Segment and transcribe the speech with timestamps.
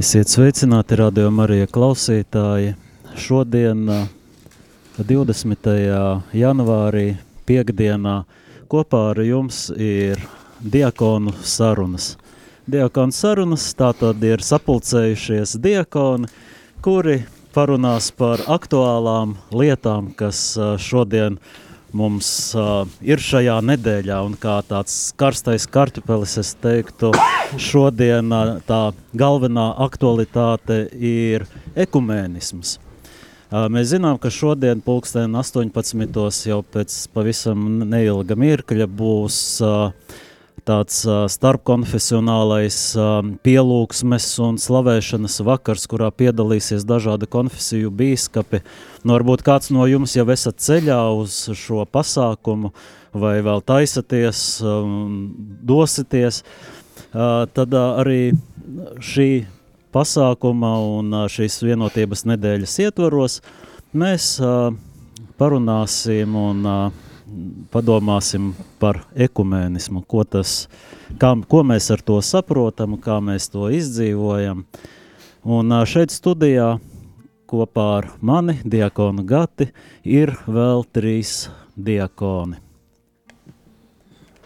[0.00, 2.70] Esiet sveicināti, radio Marija klausītāji.
[3.20, 3.82] Šodien,
[4.96, 5.68] 20.
[6.40, 7.02] janvārī,
[7.44, 8.14] piekdienā,
[8.72, 10.22] kopā ar jums ir
[10.64, 12.14] diakonu sarunas.
[12.64, 16.32] Diakonu sarunas tātad ir sapulcējušies diakoni,
[16.80, 17.18] kuri
[17.52, 22.28] parunās par aktuālām lietām, kas šodien ir mums
[22.58, 27.12] uh, ir šajā nedēļā, un kā tāds karstais kartupelis, es teiktu,
[27.60, 28.82] šodien uh, tā
[29.16, 32.78] galvenā aktualitāte ir ekumēnisms.
[33.50, 36.46] Uh, mēs zinām, ka šodien pulksten 18.
[36.46, 40.09] jau pēc pavisam neilga mirkļa būs uh,
[40.66, 48.62] tāds uh, starpkonfesionālais uh, pielūgsmes un slavēšanas vakars, kurā piedalīsies dažādi konfesiju bīskapi.
[49.04, 52.72] Nu, varbūt kāds no jums jau esat ceļā uz šo pasākumu
[53.16, 55.32] vai vēl taisaties, um,
[55.66, 56.42] dosieties,
[57.10, 58.20] uh, tad uh, arī
[59.02, 59.30] šī
[59.94, 63.40] pasākuma un uh, šīs vienotības nedēļas ietvaros
[63.96, 64.70] mēs uh,
[65.40, 67.06] parunāsim un uh,
[67.72, 70.68] padomāsim par ekumēnismu, ko, tas,
[71.20, 74.64] kā, ko mēs ar to saprotam, kā mēs to izdzīvojam.
[75.44, 76.74] Un šeit studijā
[77.50, 79.70] kopā ar mani, diakonu Gati,
[80.04, 82.60] ir vēl trīs diakoni.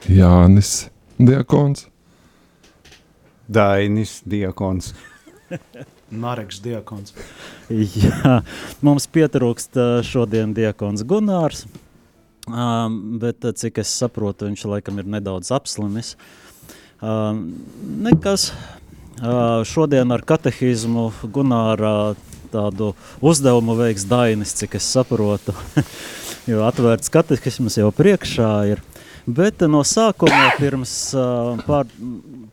[0.08, 1.86] Jānis Diakons,
[3.48, 4.92] Dainis Diakons,
[6.24, 7.14] Mareks Diakons.
[7.70, 8.40] Jā,
[8.84, 11.64] mums pietrūkst šodien diakons Gunārs,
[12.44, 16.12] Um, bet, cik es saprotu, viņš laikam ir nedaudz apslimis.
[17.00, 17.46] Um,
[18.04, 18.50] nekas.
[19.14, 22.16] Uh, šodien ar katehizmu Gunāra
[22.52, 22.90] tādu
[23.24, 25.54] uzdevumu veiks Dainis, cik es saprotu,
[26.50, 28.82] jo atvērts katehisms jau priekšā ir.
[29.24, 31.88] Bet no sākuma pirms uh, pār,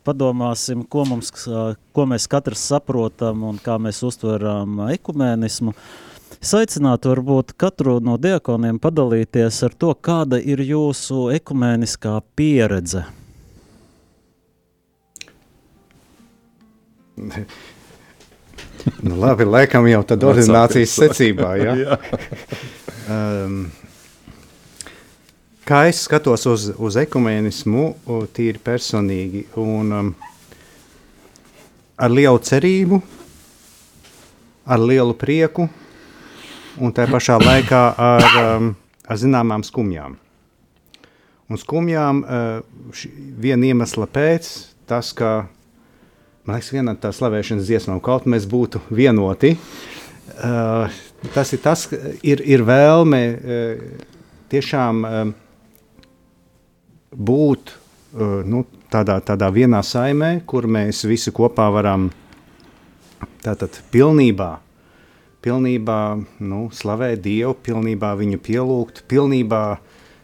[0.06, 5.76] padomāsim, ko, mums, uh, ko mēs katrs saprotam un kā mēs uztveram ekumēnismu.
[5.76, 6.11] Uh,
[6.42, 13.04] Es aicinātu varbūt katru no diakoniem padalīties ar to, kāda ir jūsu ekumēniskā pieredze.
[19.06, 21.98] nu, labi, laikam jau tad ordinācijas secībā, ja?
[23.06, 23.60] um,
[25.68, 27.84] kā es skatos uz, uz ekumēnismu,
[28.34, 30.10] tīri personīgi, un um,
[31.94, 32.98] ar lielu cerību,
[34.66, 35.68] ar lielu prieku,
[36.80, 38.70] un tā pašā laikā ar, um,
[39.08, 40.16] ar zināmām skumjām.
[41.52, 42.62] Un skumjām uh,
[43.42, 44.48] viena iemesla pēc,
[44.88, 45.32] tas, ka,
[46.46, 49.54] man liekas, viena tā slavēšanas dziesmām, kaut mēs būtu vienoti,
[50.38, 51.02] uh,
[51.34, 51.86] tas ir tas,
[52.24, 53.86] ir, ir vēlme uh,
[54.52, 55.22] tiešām uh,
[57.12, 57.78] būt
[58.12, 62.10] nu, tādā, tādā vienā saimē, kur mēs visi kopā varam
[63.40, 64.50] tātad pilnībā
[65.42, 65.98] pilnībā
[66.46, 69.62] nu, slavēt Dievu, pilnībā viņu pielūgt, pilnībā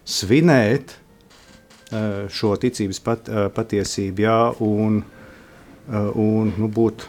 [0.08, 7.06] svinēt uh, šo ticības pat, uh, patiesību, jā, un, uh, un nu, būt,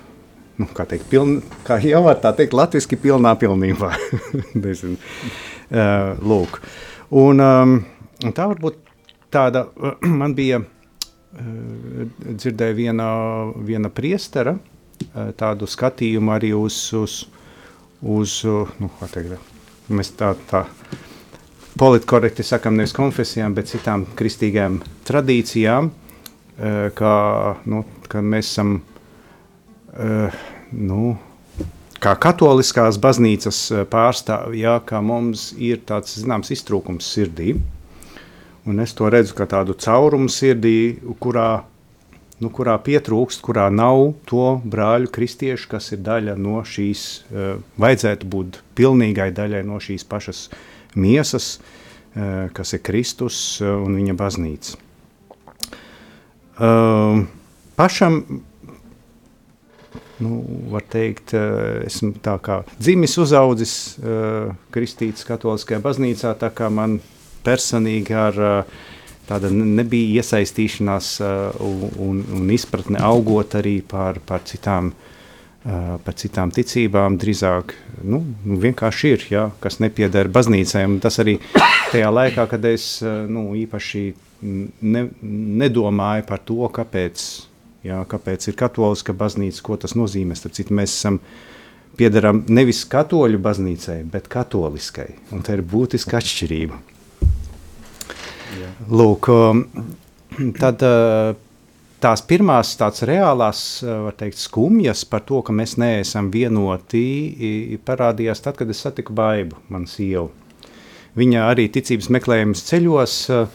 [0.60, 3.94] nu, kā teikt, piln, kā jau var tā teikt, latviski pilnā pilnībā.
[6.30, 6.52] Lūk.
[7.14, 8.76] Un, un tā varbūt
[9.30, 9.68] tāda,
[10.22, 10.64] man bija,
[11.30, 13.08] dzirdēju viena,
[13.62, 14.56] viena priestera,
[15.38, 17.20] tādu skatījumu arī uz, uz
[18.02, 18.42] uz,
[18.80, 19.38] nu, teikt,
[19.90, 20.66] mēs tā, tā
[21.80, 27.16] politkorekti sakam nevis konfesijām, bet citām kristīgām tradīcijām, eh, kā,
[27.66, 28.82] nu, ka mēs esam,
[29.94, 30.40] eh,
[30.72, 31.18] nu,
[32.00, 37.56] kā katoliskās baznīcas eh, pārstāvi, jā, ka mums ir tāds, zināms, iztrūkums sirdī,
[38.66, 41.64] un es to redzu kā tādu caurumu sirdī, kurā
[42.40, 47.50] nu, kurā pietrūkst, kurā nav to brāļu kristiešu, kas ir daļa no šīs, uh,
[47.82, 50.46] vajadzētu būt pilnīgai daļai no šīs pašas
[50.96, 54.80] miesas, uh, kas ir Kristus uh, un viņa baznīca.
[56.60, 57.26] Uh,
[57.80, 58.22] pašam,
[60.20, 60.42] nu,
[60.74, 61.32] var teikt,
[61.88, 63.74] esmu tā kā dzimis uzaudzis
[64.74, 66.98] kristītas katoliskajā baznīcā, tā kā man
[67.46, 68.80] personīgi ar uh,
[69.30, 71.62] tāda nebija iesaistīšanās uh,
[72.02, 77.20] un, un izpratne augot arī par, par, citām, uh, par citām ticībām.
[77.22, 80.86] Drīzāk nu, nu, vienkārši ir, ja, kas nepieder baznīcai.
[81.04, 81.38] Tas arī
[81.92, 84.04] tajā laikā, kad es uh, nu, īpaši
[84.42, 85.06] ne,
[85.62, 87.28] nedomāju par to, kāpēc,
[87.88, 90.38] ja, kāpēc ir katoliska baznīca, ko tas nozīmē.
[90.38, 91.22] Starp citu, mēs esam
[92.00, 95.12] piederam nevis katoļu baznīcai, bet katoliskai.
[95.36, 96.80] Un tā ir būtiska atšķirība.
[98.90, 99.64] Lūk, um,
[100.60, 101.34] tad uh,
[102.04, 108.60] tās pirmās tādas reālās, var teikt, skumjas par to, ka mēs neesam vienoti, parādījās tad,
[108.60, 110.30] kad es satiku Baibu, manu sievu.
[111.20, 113.50] Viņa arī ticības meklējums ceļos uh,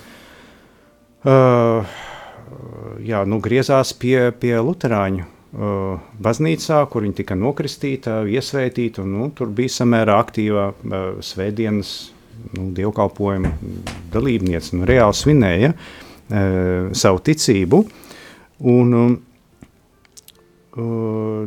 [3.05, 9.05] jā, nu, griezās pie, pie Lutāņu uh, baznīcā, kur viņa tika nokristīta, iesvētīta.
[9.09, 11.95] Nu, tur bija samērā aktīva uh, svētdienas
[12.53, 13.53] nu, dievkalpojuma
[14.13, 17.83] dalībniece, nu, reāli svinēja uh, savu ticību.
[18.75, 19.17] Un, uh,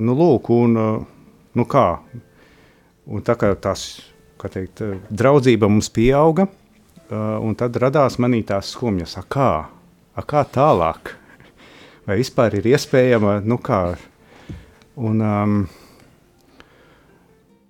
[0.02, 1.88] nu, lūk, un, uh, nu kā,
[3.08, 3.90] un tā kā tās
[4.38, 9.52] kā teikt, draudzība mums pieauga, uh, un tad radās manī tās skumjas, a kā,
[10.14, 11.16] a kā tālāk,
[12.08, 13.82] vai vispār ir iespējama, nu kā,
[14.96, 15.58] un, um,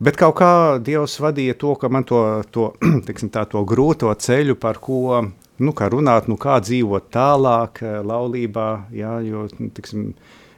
[0.03, 0.51] bet kaut kā
[0.83, 2.23] Dievs vadīja to, ka man to,
[2.53, 2.71] to,
[3.07, 5.21] tiksim, tā, to grūto ceļu, par ko,
[5.63, 9.47] nu kā runāt, nu kā dzīvot tālāk laulībā, jā, jo,
[9.77, 10.11] tiksim,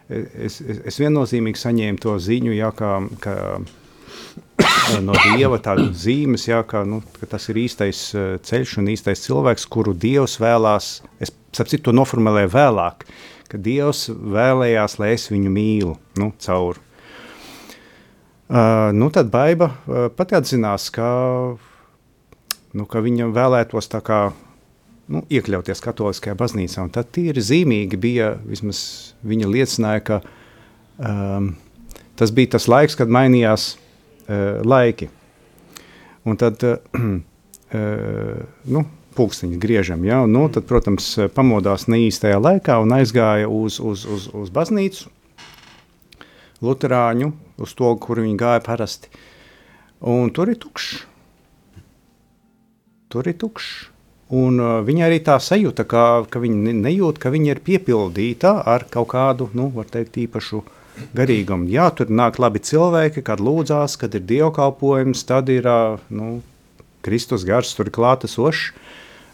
[0.10, 3.36] es, es, es viennozīmīgi saņēmu to ziņu, jā, kā, ka,
[5.06, 9.24] no Dieva tādas zīmes, jā, ka, nu, ka tas ir īstais eh, ceļš un īstais
[9.26, 10.92] cilvēks, kuru Dievs vēlās,
[11.22, 13.08] es sapratu, to noformulēju vēlāk,
[13.50, 16.82] ka Dievs vēlējās, lai es viņu mīlu nu, caur.
[18.50, 21.08] Uh, nu, tad Baiba uh, pati atzinās, ka,
[22.74, 24.24] nu, ka viņa vēlētos tā kā
[25.14, 26.88] nu, iekļauties katoliskajā baznīcā.
[26.88, 28.80] Un tad tīri zīmīgi bija, vismaz
[29.22, 30.18] viņa liecināja, ka
[30.98, 31.52] um,
[32.18, 35.12] tas bija tas laiks, kad mainījās uh, laiki.
[36.26, 37.06] Un tad, uh,
[38.74, 44.26] nu, pulksteņi griežam, ja, nu, tad, protams, pamodās neīstajā laikā un aizgāja uz, uz, uz,
[44.34, 45.14] uz baznīcu,
[46.66, 47.32] luterāņu,
[47.64, 49.12] uz to, kur viņi gāja parasti.
[50.00, 51.04] Un tur ir tukšs.
[53.10, 53.72] Tur ir tukšs.
[54.40, 58.86] Un uh, viņa arī tā sajūta, ka, ka viņa nejūt, ka viņa ir piepildīta ar
[58.94, 60.76] kaut kādu, nu, var teikt, īpašu uh,
[61.16, 61.70] garīgumu.
[61.72, 65.68] Jā, tur nāk labi cilvēki, kad lūdzās, kad ir dievkalpojums, tad ir
[66.14, 66.40] nu,
[67.06, 68.72] Kristus gars tur klātesošs.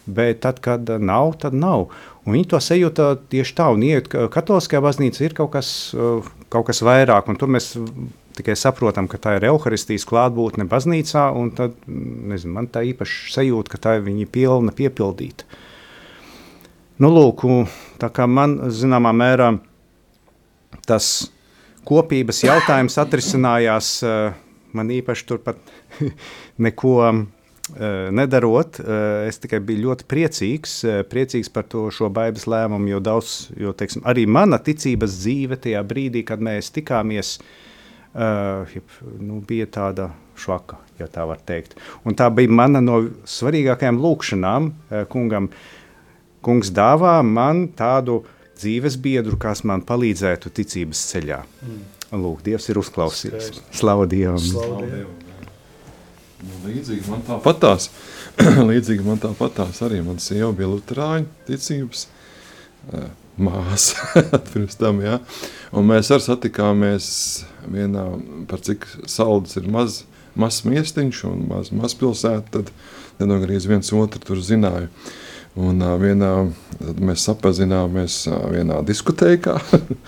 [0.06, 1.88] Bet tad, kad nav, tad nav.
[2.22, 5.70] Un viņi to sajūta tieši tā, un iet katoliskajā baznīcā ir kaut kas,
[6.52, 7.72] kaut kas vairāk, un tur mēs
[8.36, 13.72] tikai saprotam, ka tā ir evaharistijas klātbūtne baznīcā, un tad, nezinu, man tā īpaši sajūta,
[13.72, 15.48] ka tā ir viņa pilna piepildīta.
[17.02, 17.44] Nu, lūk,
[18.00, 19.50] tā kā man, zināmā mērā,
[20.88, 21.30] tas
[21.86, 24.36] kopības jautājums atrisinājās uh,
[24.76, 25.60] man īpaši turpat
[26.66, 26.96] neko
[28.14, 28.78] nedarot.
[28.80, 30.74] Uh, es tikai biju ļoti priecīgs,
[31.10, 35.82] priecīgs par to šo baigas lēmumu, jo daudz, jo teiksim, arī mana ticības dzīve tajā
[35.86, 37.36] brīdī, kad mēs tikāmies,
[38.16, 40.06] nu, bija tāda
[40.40, 41.74] švaka, ja tā var teikt.
[42.08, 44.70] Un tā bija mana no svarīgākajām lūkšanām
[45.12, 45.50] kungam.
[46.46, 48.20] Kungs dāvā man tādu
[48.56, 51.42] dzīves biedru, kas man palīdzētu ticības ceļā.
[51.66, 51.84] Mm.
[52.22, 53.62] Lūk, Dievs ir uzklausījis.
[53.74, 54.38] Slavu Dievam!
[54.40, 55.25] Slavu Dievam.
[56.46, 57.90] Nu, līdzīgi man tā patās.
[58.70, 60.00] līdzīgi man tā patās arī.
[60.06, 62.06] Man sieva bija luterāņu ticības
[63.36, 64.22] māsa
[64.52, 65.18] pirms tam, jā.
[65.76, 67.08] Un mēs arī satikāmies
[67.66, 68.06] vienā,
[68.48, 70.04] par cik saldus ir maz,
[70.38, 72.70] maz miestiņš un maz, maz pilsēta, tad
[73.18, 74.86] nenogrīz viens otru tur zināju.
[74.86, 75.14] Uh,
[75.56, 76.30] Un uh, vienā,
[77.00, 79.54] mēs sapazināmies uh, vienā diskotēkā,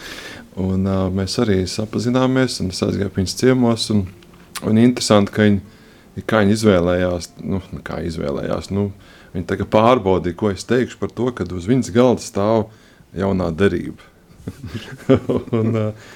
[0.68, 4.02] un uh, mēs arī sapazināmies, un es aizgāju viņas ciemos, un,
[4.68, 5.62] un interesanti, ka viņi,
[6.26, 8.90] kā viņi izvēlējās, nu, kā izvēlējās, nu,
[9.34, 12.68] viņi pārbaudīja, ko es teikšu par to, kad uz viņas galda stāv
[13.16, 14.02] jaunā derība.
[15.58, 16.06] un, uh,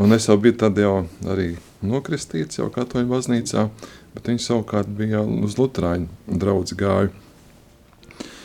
[0.00, 3.66] un es jau biju tad jau arī nokristīts jau katoļu baznīcā,
[4.14, 7.12] bet viņi savukārt bija uz luterāņu draudzi gāju.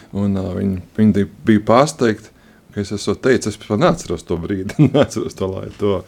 [0.10, 2.34] Un, uh, viņi, viņi bija pārsteigti,
[2.74, 6.00] ka es esmu teicis, es pat neatceros to brīdi, neatceros to laiku,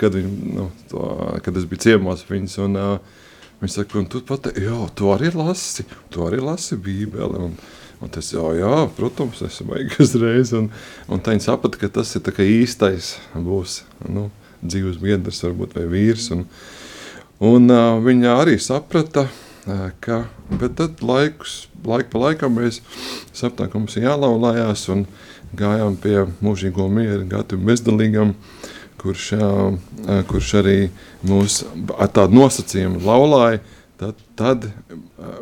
[0.00, 1.08] kad, viņi, nu, to,
[1.44, 2.58] kad es biju ciemos viņas.
[2.66, 3.20] Un, uh,
[3.62, 7.46] Viņš saka, un tu pat, jā, tu arī lasi, tu arī lasi bībeli.
[7.46, 7.56] Un,
[8.02, 10.54] un tas, jā, jā, protams, esmu beigas uzreiz.
[10.58, 10.70] Un,
[11.06, 14.28] un tā viņi saprata, ka tas ir kā īstais būs, nu,
[14.62, 16.30] dzīves biedrs varbūt vai vīrs.
[16.34, 16.46] Un,
[17.42, 22.80] un uh, viņa arī saprata, uh, ka, bet tad laikus laiku pa laikam mēs
[23.34, 25.06] sapratām, ka mums jālaulājās un
[25.58, 28.34] gājām pie mūžīgo mieru gatavu bezdalīgam,
[29.02, 29.28] kurš,
[30.30, 30.76] kurš arī
[31.28, 31.62] mūs
[31.98, 33.62] ar tādu nosacījumu laulāja,
[34.00, 34.66] tad, tad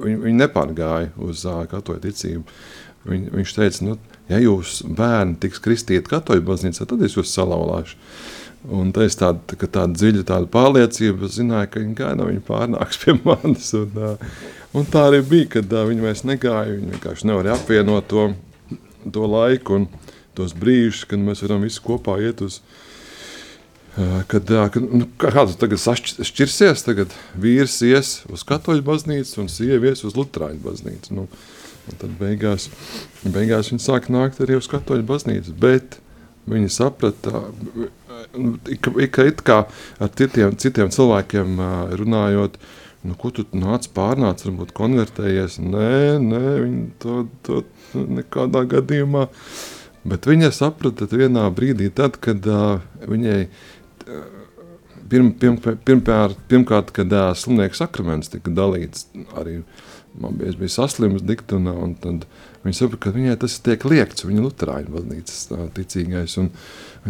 [0.02, 2.60] viņi, viņi nepārgāja uz katoļu ticību.
[3.08, 3.96] Viņ, viņš teica, nu,
[4.28, 7.96] ja jūs bērni tiks kristīti katoļu baznīcā, tad es jūs salaulāšu.
[8.76, 13.00] Un tā ir tāda, tā, tāda dziļa tāda pārliecība, zināja, ka viņi gaida, viņi pārnāks
[13.00, 13.70] pie manis.
[13.78, 13.94] Un,
[14.70, 16.76] Un tā arī bija, kad viņi vairs negāja.
[16.76, 18.28] Viņi vienkārši nevarēja apvienot to,
[19.02, 19.88] to laiku un
[20.38, 22.60] tos brīžus, kad mēs varam visi kopā iet uz.
[23.96, 30.04] Kad, kad nu, kāds tagad šķirsies, tagad vīrs ies uz katoļu baznīcu un sieva ies
[30.06, 31.16] uz luterāņu baznīcu.
[31.16, 31.26] Nu,
[31.98, 32.68] tad beigās,
[33.24, 35.56] beigās viņi sāk nākt arī uz katoļu baznīcu.
[35.58, 35.98] Bet
[36.50, 37.42] viņi saprata,
[39.10, 39.58] ka it kā
[39.98, 41.58] ar citiem, citiem cilvēkiem
[41.98, 42.60] runājot,
[43.08, 45.58] nu, ko tu nāc pārnāc, varbūt konvertējies.
[45.64, 47.64] Nē, nē, viņi to, to
[47.98, 49.26] nekādā gadījumā.
[50.00, 53.42] Bet viņa saprata vienā brīdī, tad, kad uh, viņai
[55.10, 59.60] pirm, pirm, pirmkārt, pirmkārt, kad uh, slimnieka sakraments tika dalīts, arī
[60.20, 62.26] man bija, bija saslims diktunā, un tad
[62.64, 66.50] viņa saprata, ka viņai tas tiek liekts, viņa luterāņu baznīcas uh, ticīgais, un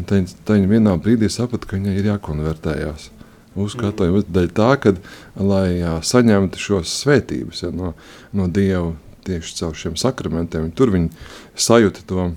[0.07, 0.21] tā
[0.57, 3.11] viņa vienā brīdī saprata, ka viņai ir jākonvertējās
[3.59, 4.95] uzskatoju dēļ tā, ka,
[5.43, 7.95] lai jā, saņemtu šos svētības ja, no,
[8.37, 8.93] no Dieva
[9.27, 10.71] tieši caur šiem sakramentiem.
[10.77, 11.11] Tur viņi
[11.59, 12.31] sajūta to.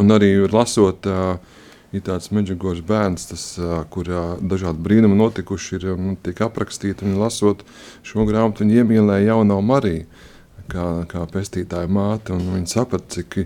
[0.00, 1.08] Un arī lasot,
[1.94, 3.44] ir tāds meģigors bērns, tas,
[3.94, 7.06] kur dažādi brīnumi notikuši, ir nu, tiek aprakstīti.
[7.08, 7.64] Un lasot
[8.06, 10.06] šo grāmatu, viņi iemīlēja jauno Mariju,
[10.70, 13.42] kā, kā pestītāja māte, un viņi saprata, cik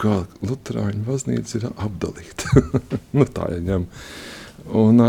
[0.00, 2.62] kā Lutāņu baznīca ir apdalīta.
[3.16, 3.88] nu, tā ir ņem.
[4.76, 5.02] Un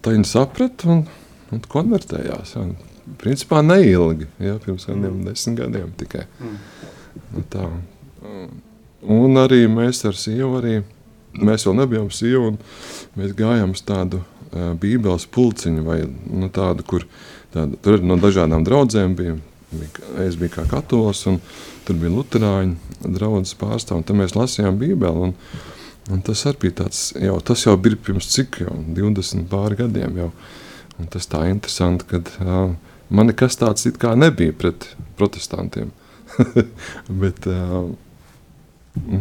[0.00, 1.04] tā viņi saprata un,
[1.52, 2.56] un konvertējās.
[2.62, 2.74] Un,
[3.20, 5.24] principā neilgi, ja, pirms kādiem mm.
[5.28, 6.24] desmit gadiem tikai.
[6.40, 6.56] Mm.
[7.34, 7.68] Nu, tā.
[9.14, 10.78] Un arī mēs ar sievu, arī,
[11.40, 12.58] mēs vēl nebijām sievu, un
[13.18, 17.06] mēs gājām uz tādu uh, bībeles pulciņu, vai nu, tādu, kur
[17.54, 19.36] tāda, tur no dažādām draudzēm bija,
[19.74, 21.40] bija, es biju kā katolis, un
[21.86, 25.34] tur bija luterāņu draudzes pārstāv, un tad mēs lasījām bībeli, un,
[26.14, 30.22] un tas arī bija tāds, jau, tas jau bija pirms cik jau, 20 pāri gadiem
[30.22, 30.30] jau,
[31.00, 32.72] un tas tā interesanti, kad uh,
[33.10, 34.88] man nekas tāds it kā nebija pret
[35.18, 35.92] protestantiem.
[37.22, 37.92] Bet uh,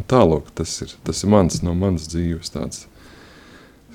[0.09, 2.85] tālāk tas ir, tas ir mans, no manas dzīves tāds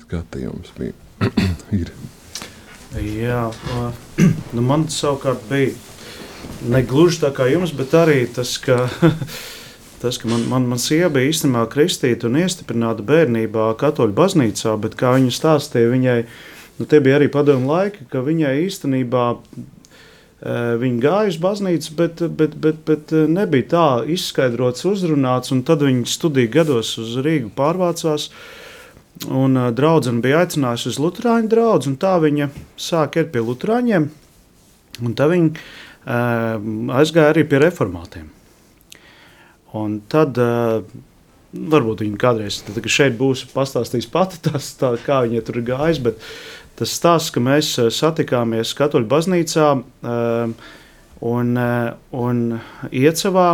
[0.03, 0.95] skatījums bija.
[1.81, 1.91] ir.
[2.97, 3.45] Jā,
[4.55, 5.75] nu man savukārt bija
[6.69, 8.87] negluži tā kā jums, bet arī tas, ka,
[10.01, 14.97] tas, ka man, man, man sieva bija īstenībā kristīta un iestiprināta bērnībā katoļu baznīcā, bet
[14.99, 16.21] kā viņa stāstīja, viņai,
[16.79, 19.27] nu tie bija arī padomu laiki, ka viņai īstenībā
[20.39, 25.51] viņi gāja uz baznīcu, bet, bet, bet, bet eh, nebija tā izskaidrots, uzrunāts.
[25.67, 28.29] Tad viņi studiju gados uz Rīgu pārvācās.
[29.27, 32.47] Un uh, draudzene bija aicinājusi uz Lutāņu draugu, un tā viņa
[32.79, 34.05] sāka iet pie Lutāņiem.
[35.15, 35.65] Tā viņa
[36.95, 38.29] aizgāja arī pie reformātiem.
[39.75, 40.39] Un tad
[41.53, 46.03] varbūt viņa kādreiz, tad, šeit būs, pastāstīs pati, tās, tā, kā viņa tur ir gājusi.
[46.05, 46.21] Bet
[46.79, 50.53] tas stāsts, ka mēs eh, satikāmies Katoļu baznīcā eh,
[51.31, 52.45] un, eh, un
[52.91, 53.49] Iecavā.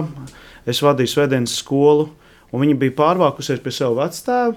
[0.65, 2.09] Es vadīju svētdienas skolu,
[2.51, 4.55] un viņa bija pārvākusies pie sava vectēva.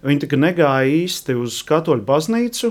[0.00, 2.70] Viņa tā negāja īsti uz katoļu baznīcu,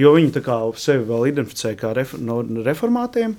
[0.00, 0.32] jo viņa
[0.80, 3.34] sevi vēl identificēja kā ref, no reformātiem.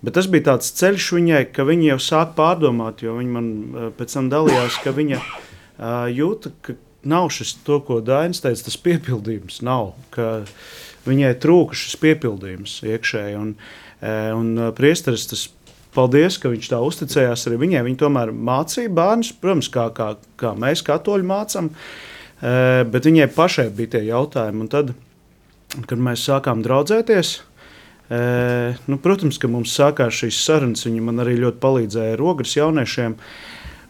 [0.00, 3.50] Bet tas bija tāds ceļš viņai, ka viņa jau sāk pārdomāt, jo viņa man
[3.98, 5.20] pēc tam dalījās, ka viņa
[6.16, 9.94] jūta, ka nav šis to, ko Dainis teica, tas piepildījums nav.
[11.06, 13.36] Viņai trūka šis piepildījums iekšēji.
[13.40, 13.54] Un,
[14.00, 15.46] e, un priesteris tas
[15.96, 17.84] paldies, ka viņš tā uzticējās arī viņai.
[17.88, 21.70] Viņa tomēr mācīja bērnus, protams, kā, kā, kā mēs katoļi mācām,
[22.40, 24.64] bet viņai pašai bija tie jautājumi.
[24.64, 24.92] Un tad,
[25.88, 27.34] kad mēs sākām draudzēties,
[28.10, 30.82] nu, protams, ka mums sākās šīs sarunas.
[30.86, 33.16] Viņa man arī ļoti palīdzēja ar ogres jauniešiem.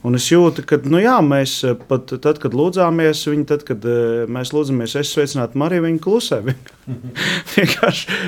[0.00, 1.58] Un es jūtu, ka nu jā, mēs
[1.88, 3.84] pat tad, kad lūdzāmies, viņi, tad, kad
[4.32, 6.38] mēs lūdzamies, es sveicinātu Mariju, viņa klusē.
[7.54, 8.20] Vienkārši.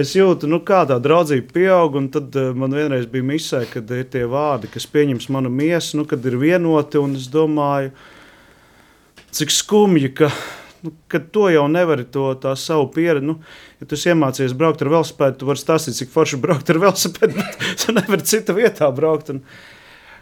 [0.00, 2.00] Es jūtu, nu, kā tā draudzība pieaug.
[2.00, 6.08] Un tad man vienreiz bija misē, kad ir tie vārdi, kas pieņems manu miesu, nu,
[6.08, 7.00] kad ir vienoti.
[7.00, 7.92] Un es domāju,
[9.36, 10.32] cik skumji, ka
[10.84, 10.92] nu,
[11.34, 13.26] to jau nevari to savu pieredzi.
[13.26, 13.38] Nu,
[13.80, 17.68] ja tu iemācījies braukt ar velosipēdu, tu vari stāstīt, cik forši braukt ar velosipēdu, bet
[17.82, 19.34] tu nevari citā vietā braukt.
[19.34, 19.44] Un,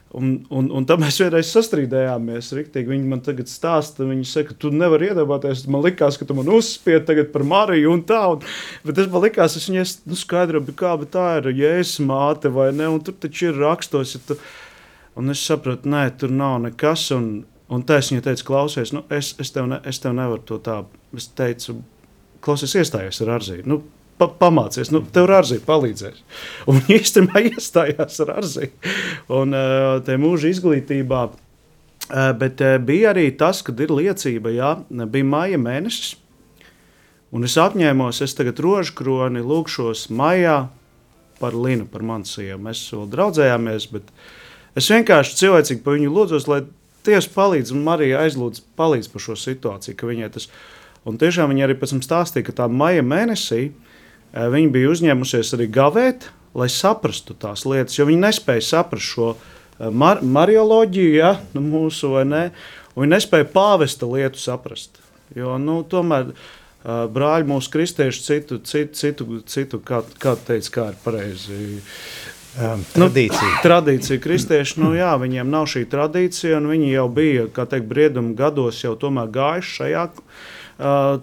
[0.09, 2.47] Un, un, un tam mēs vienreiz sastrīdējāmies.
[2.57, 2.89] Riktīgi.
[2.95, 5.67] Viņi man tagad stāsta, viņi saka, tu nevari iedomāties.
[5.69, 8.23] Man liekas, ka tu man uzspiedi par Mariju un tā.
[8.33, 8.47] Un,
[8.89, 12.89] bet es man liekas, es viņai nu, skaidroju, kā tā ir jēzus māte vai ne.
[13.05, 14.17] Tur taču ir rakstos.
[14.17, 14.39] Ja tu,
[15.21, 17.11] un es sapratu, nē, tur nav nekas.
[17.19, 17.29] Un,
[17.73, 20.59] un tā es viņai teicu, klausies, nu, es, es, tev ne, es tev nevaru to
[20.65, 20.81] tā.
[21.17, 21.79] Es teicu,
[22.45, 23.69] klausies, iestājies ar Arzīdu.
[23.69, 23.81] Nu,
[24.21, 26.23] pa, pamācies, nu, tev ar Arziju palīdzēs.
[26.69, 28.73] Un viņi īstenībā iestājās ar Arziju.
[29.41, 29.59] Un
[30.07, 31.27] te mūža izglītībā.
[32.41, 36.15] Bet bija arī tas, kad ir liecība, jā, bija maija mēnesis.
[37.37, 40.63] Un es apņēmos, es tagad rožu kroni lūkšos maijā
[41.39, 42.57] par Linu, par manu sievu.
[42.65, 44.09] Mēs vēl draudzējāmies, bet
[44.79, 46.61] Es vienkārši cilvēcīgi par viņu lūdzos, lai
[47.09, 50.49] Dievs palīdz un Marija aizlūdz palīdz par šo situāciju, ka viņai tas,
[51.09, 53.73] un tiešām viņa arī pēc tam stāstīja, ka tā maija mēnesī eh,
[54.53, 59.89] viņa bija uzņēmusies arī gavēt, lai saprastu tās lietas, jo viņi nespēja saprast šo eh,
[59.91, 62.45] mar marioloģiju, ja, nu, mūsu vai ne,
[62.95, 65.01] un viņi nespēja pāvesta lietu saprast,
[65.37, 70.87] jo, nu, tomēr uh, brāļi mūsu kristieši citu, citu, citu, citu kā, kā teica, kā
[70.93, 71.59] ir pareizi,
[72.59, 73.49] tradīcija.
[73.49, 77.89] Nu, tradīcija kristieši, nu jā, viņiem nav šī tradīcija, un viņi jau bija, kā teikt,
[77.91, 80.25] brieduma gados jau tomēr gājuši šajā uh,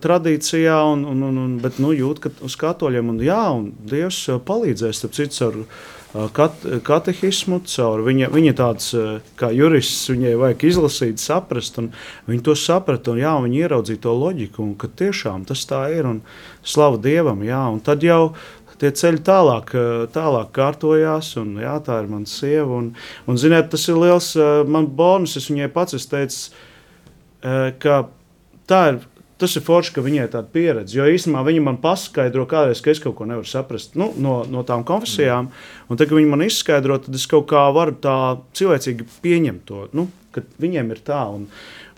[0.03, 4.25] tradīcijā, un, un, un, un, bet nu, jūt, ka uz katoļiem, un jā, un Dievs
[4.47, 10.35] palīdzēs, starp citu, ar uh, kat, katehismu, caur viņa, viņa tāds, uh, kā jurists, viņai
[10.41, 11.91] vajag izlasīt, saprast, un
[12.31, 16.07] viņi to saprata, un jā, viņi ieraudzīja to loģiku, un ka tiešām tas tā ir,
[16.09, 16.21] un
[16.65, 18.35] slavu Dievam, jā, un tad jau
[18.81, 21.33] tie ceļi tālāk, eh, tālāk kārtojās.
[21.41, 22.69] Un, jā, tā ir mana sieva.
[22.79, 22.93] Un,
[23.27, 25.37] un, ziniet, tas ir liels eh, man bonus.
[25.39, 26.55] Es viņai pats es teicu,
[27.43, 28.05] eh, ka
[28.69, 29.03] tā ir.
[29.35, 30.95] Tas ir forši, ka viņai tāda pieredze.
[30.95, 34.61] Jo īstenībā viņa man paskaidro, kādreiz, ka es kaut ko nevaru saprast nu, no, no
[34.63, 35.49] tām konfesijām.
[35.91, 38.15] Un tad, kad viņi man izskaidro, tad es kaut kā varu tā
[38.55, 41.23] cilvēcīgi pieņemt to, nu, ka viņiem ir tā.
[41.39, 41.49] Un,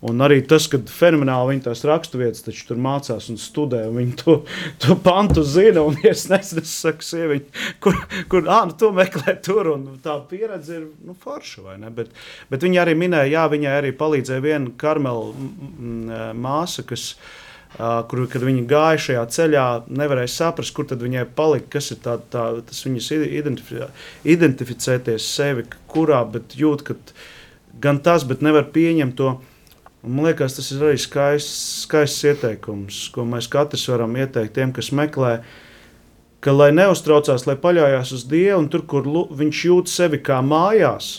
[0.06, 4.17] Un arī tas, ka fenomenāli viņi tās raksturvietas taču tur mācās un studē, un viņi
[4.20, 4.36] to,
[4.84, 5.82] to pantu zina.
[5.88, 7.48] Un es nezinu, es saku, sieviņi,
[7.82, 7.98] kur,
[8.29, 9.72] kur ah, nu, to meklē tur.
[9.74, 11.89] Un tā pieredze ir nu, forša, vai ne?
[11.94, 12.13] Bet,
[12.51, 17.12] bet viņi arī minēja, jā, viņai arī palīdzēja viena karmela māsa, kas.
[17.77, 19.63] Kur, kad viņi gāja šajā ceļā,
[20.00, 23.84] nevarēja saprast, kur tad viņai palika, kas ir tā, tā, tas viņas identifi
[24.34, 26.96] identificēties sevi, kurā, bet jūt, ka
[27.84, 29.36] gan tas, bet nevar pieņemt to,
[30.08, 34.74] Un man liekas, tas ir arī skaists, skaists ieteikums, ko mēs katrs varam ieteikt tiem,
[34.76, 35.40] kas meklē.
[36.40, 41.10] Ka, lai neuztraucās, lai paļaujas uz Dievu, un tur, kur viņš jūt sevi kā mājās,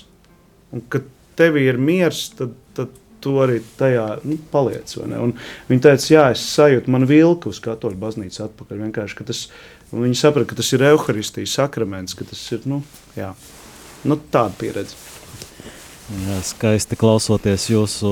[0.72, 1.02] un ka
[1.36, 4.94] tev ir miers, tad, tad tu arī tajā nu, paliec.
[4.94, 8.84] Viņa teica, jā, es sajūtu, man vilka uz katoļu baznīcu atpakaļ.
[8.86, 9.44] Vienkārši, tas,
[9.90, 12.80] viņi saprata, ka tas ir evaharistijas sakraments, ka tas ir nu,
[13.18, 13.34] jā,
[14.06, 15.17] nu, tāda pieredze.
[16.08, 18.10] Jā, skaisti klausoties jūsu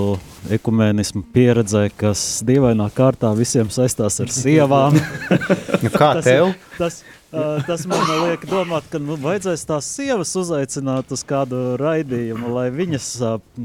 [0.53, 4.99] ekumēnismu pieredzē, kas dīvainā kārtā visiem saistās ar sievām.
[5.83, 6.51] nu, kā tas tev?
[6.77, 6.99] Tas,
[7.33, 12.67] uh, tas man liek domāt, ka nu, vajadzēs tās sievas uzaicināt uz kādu raidījumu, lai
[12.75, 13.07] viņas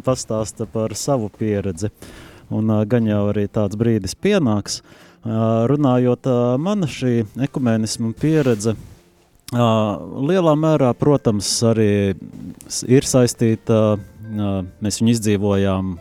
[0.07, 1.91] pastāsta par savu pieredzi.
[2.55, 4.79] Un gan jau arī tāds brīdis pienāks.
[5.27, 8.77] Runājot, mana šī ekumēnismu pieredze
[9.51, 11.91] lielā mērā, protams, arī
[12.87, 15.95] ir saistīta uh, Mēs viņu izdzīvojām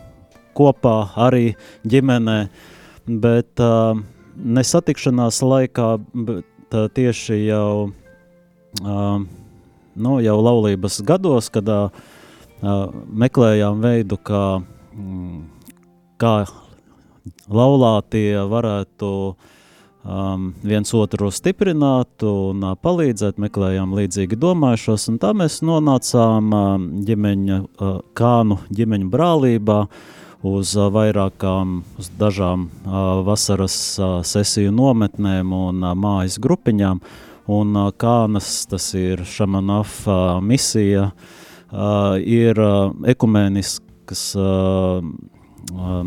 [0.56, 1.54] kopā, arī
[1.90, 2.38] ģimenē,
[3.22, 3.62] bet
[4.58, 5.88] nesatikšanās laikā,
[6.28, 7.90] bet tieši jau,
[8.80, 11.70] nu, jau laulības gados, kad
[13.24, 14.44] meklējām veidu, kā,
[16.20, 16.34] kā
[17.50, 19.56] laulātie varētu uh,
[20.04, 26.70] um, viens otru stiprināt un uh, palīdzēt, meklējām līdzīgi domājušos, tā mēs nonācām uh,
[27.06, 29.80] ģimeņa, uh, kānu ģimeņu brālībā
[30.46, 37.02] uz uh, vairākām, uz dažām uh, vasaras uh, sesiju nometnēm un uh, mājas grupiņām,
[37.50, 45.04] un uh, kānas, tas ir Šamanaf uh, misija, uh, ir uh, ekumēniskas uh,
[45.74, 46.02] uh,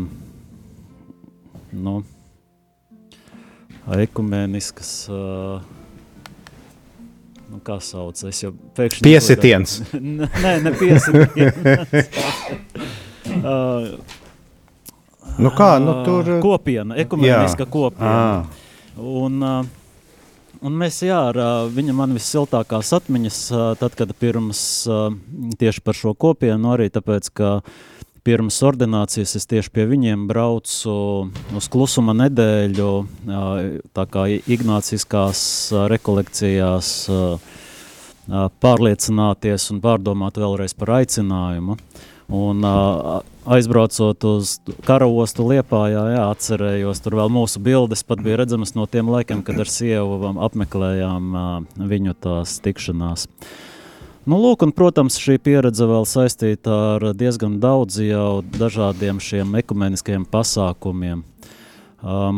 [1.74, 2.02] nu,
[3.92, 4.90] ekumēniskas.
[5.12, 5.60] Uh,
[7.50, 8.18] nu, kā sauc?
[8.28, 9.04] Es jau pēkšņi.
[9.04, 9.78] Piesitiens.
[10.44, 11.56] Nē, ne piesitiens.
[13.44, 13.88] uh,
[15.38, 16.36] nu kā, nu tur.
[16.44, 18.12] Kopiena, ekumēniska kopiena.
[18.12, 18.44] À.
[18.98, 25.10] Un, uh, un mēs, jā, ar viņa man vissiltākās atmiņas, uh, tad, kad pirms uh,
[25.60, 27.82] tieši par šo kopienu arī tāpēc, ka uh,
[28.24, 30.94] pirms ordinācijas es tieši pie viņiem braucu
[31.56, 32.88] uz klusuma nedēļu,
[33.96, 35.42] tā kā ignāciskās
[35.92, 36.88] rekolekcijās
[38.64, 41.76] pārliecināties un pārdomāt vēlreiz par aicinājumu.
[42.34, 44.54] Un aizbraucot uz
[44.88, 49.60] karaostu Liepājā, jā, atcerējos, tur vēl mūsu bildes pat bija redzamas no tiem laikiem, kad
[49.60, 51.36] ar sievu apmeklējām
[51.92, 53.28] viņu tās tikšanās.
[53.28, 53.73] Uh,
[54.24, 60.24] Nu, lūk, un, protams, šī pieredze vēl saistīta ar diezgan daudz jau dažādiem šiem ekumeniskajiem
[60.32, 61.20] pasākumiem.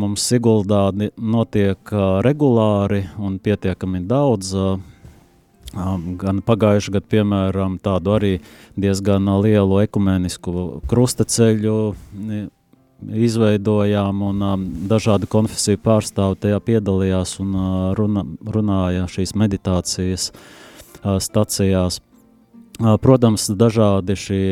[0.01, 1.93] Mums Siguldā notiek
[2.27, 4.51] regulāri un pietiekami daudz.
[6.25, 8.35] Gan pagājušajā gadā, piemēram, tādu arī
[8.75, 11.79] diezgan lielu ekumenisku krustaceļu
[13.31, 17.59] izveidojām, un dažādu konfesiju pārstāvji tajā piedalījās un
[17.95, 20.55] runa, runāja šīs meditācijas uh,
[21.03, 22.01] stacijās.
[22.77, 24.45] Protams, dažādi šie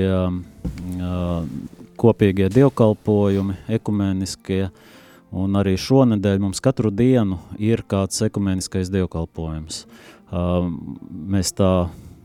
[2.00, 4.68] kopīgie dievkalpojumi, ekumeniskie,
[5.34, 9.84] un arī šonedēļ mums katru dienu ir kāds ekumeniskais dievkalpojums.
[11.34, 11.72] Mēs tā,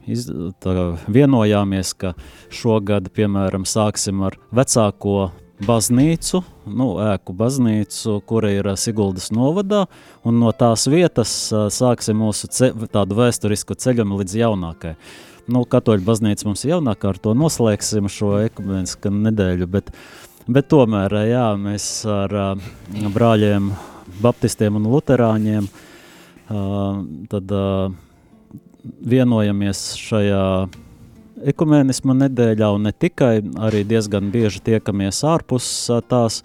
[0.07, 0.29] iz,
[0.63, 0.75] tā
[1.11, 2.13] vienojāmies, ka
[2.53, 5.31] šogad, piemēram, sāksim ar vecāko
[5.65, 6.41] baznīcu,
[6.71, 9.85] nu, ēku baznīcu, kura ir Siguldas novadā,
[10.27, 11.33] un no tās vietas
[11.75, 14.95] sāksim mūsu ce, tādu vēsturisku ceļumu līdz jaunākai.
[15.49, 19.89] Nu, katoļu baznīca mums ir jaunākā, ar to noslēgsim šo ekumenisku nedēļu, bet,
[20.47, 22.35] bet tomēr, jā, mēs ar
[23.15, 23.71] brāļiem,
[24.23, 25.71] baptistiem un luterāņiem
[27.29, 27.51] tad
[29.09, 30.45] vienojamies šajā
[31.47, 35.69] ekumenisma nedēļā un ne tikai, arī diezgan bieži tiekamies ārpus
[36.09, 36.43] tās,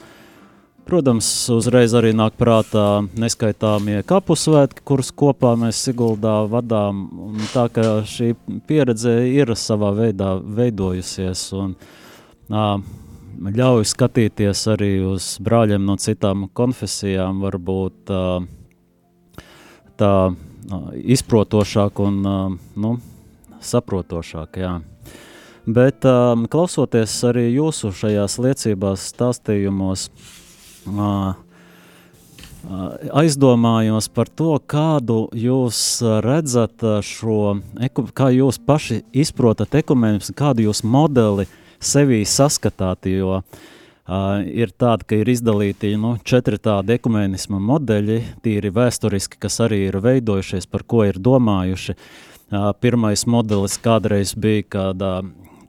[0.84, 7.06] Protams, uzreiz arī nāk prātā neskaitāmie kapu svētki, kurus kopā mēs Siguldā vadām.
[7.54, 8.34] Tā kā šī
[8.68, 11.72] pieredze ir savā veidā veidojusies un
[12.52, 12.66] ā,
[13.48, 18.22] ļauj skatīties arī uz brāļiem no citām konfesijām, varbūt ā,
[19.96, 20.12] tā
[21.16, 22.20] izprotošāk un
[22.76, 22.94] nu,
[23.64, 24.60] saprotošāk.
[24.60, 24.74] Jā.
[25.64, 26.04] Bet
[26.52, 30.10] klausoties arī jūsu šajās liecībās, stāstījumos,
[33.16, 35.78] aizdomājos par to, kādu jūs
[36.24, 37.60] redzat šo,
[38.12, 41.48] kā jūs paši izprotat ekumenismu, kādu jūs modeli
[41.84, 48.72] sevī saskatāt, jo uh, ir tāda, ka ir izdalīti nu, četri tādi ekumenisma modeļi, tīri
[48.72, 51.96] vēsturiski, kas arī ir veidojušies, par ko ir domājuši.
[51.96, 52.33] Uh,
[52.80, 55.06] pirmais modelis kādreiz bija, kad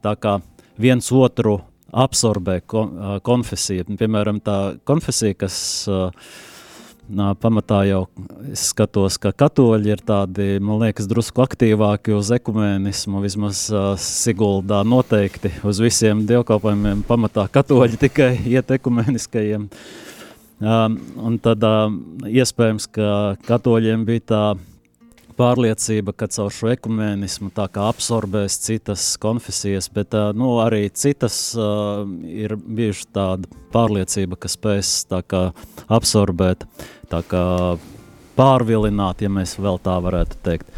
[0.04, 0.38] tā kā
[0.78, 1.60] viens otru
[1.96, 2.60] absorbē
[3.24, 3.86] konfesija.
[3.88, 5.56] Piemēram, tā konfesija, kas
[7.40, 8.00] pamatā jau
[8.58, 13.66] skatos, ka katoļi ir tādi, man liekas, drusku aktīvāki uz ekumēnismu, vismaz
[14.02, 19.70] Siguldā noteikti uz visiem dievkalpojumiem pamatā katoļi tikai iet ekumēniskajiem.
[20.56, 21.90] Um, un tad uh,
[22.24, 24.44] iespējams, ka katoļiem bija tā
[25.36, 32.06] pārliecība, ka caur šo ekumēnismu tā kā absorbēs citas konfesijas, bet nu, arī citas uh,
[32.26, 35.42] ir bijuši tāda pārliecība, ka spēs tā kā
[35.92, 36.64] absorbēt,
[37.12, 37.44] tā kā
[38.36, 40.72] pārvilināt, ja mēs vēl tā varētu teikt.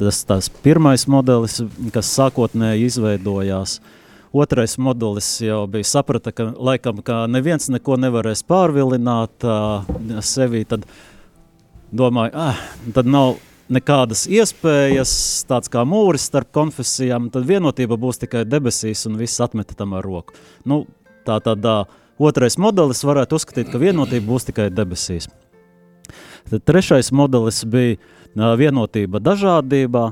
[0.00, 1.60] Tas tas pirmais modelis,
[1.92, 3.80] kas sākotnēji izveidojās,
[4.32, 9.84] Otrais modelis jau bija saprata, ka laikam, ka neviens neko nevarēs pārvilināt uh,
[10.24, 10.86] sevi, tad
[11.92, 12.62] domāju, ah,
[12.96, 13.34] tad nav
[13.72, 15.12] nekādas iespējas,
[15.48, 20.06] tāds kā mūris starp konfesijām, tad vienotība būs tikai debesīs un viss atmeta tam ar
[20.06, 20.36] roku.
[20.68, 20.84] Nu,
[21.26, 21.82] tā uh,
[22.18, 25.28] otrais modelis varētu uzskatīt, ka vienotība būs tikai debesīs.
[26.50, 27.96] Tad trešais modelis bija
[28.58, 30.06] vienotība dažādībā,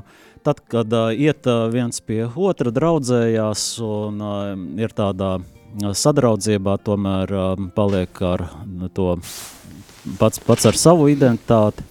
[0.45, 5.37] tad, kad uh, iet viens pie otra draudzējās un uh, ir tādā
[5.77, 8.47] sadraudzībā, tomēr uh, paliek ar
[8.95, 9.13] to
[10.19, 11.85] pats, pats ar savu identitāti.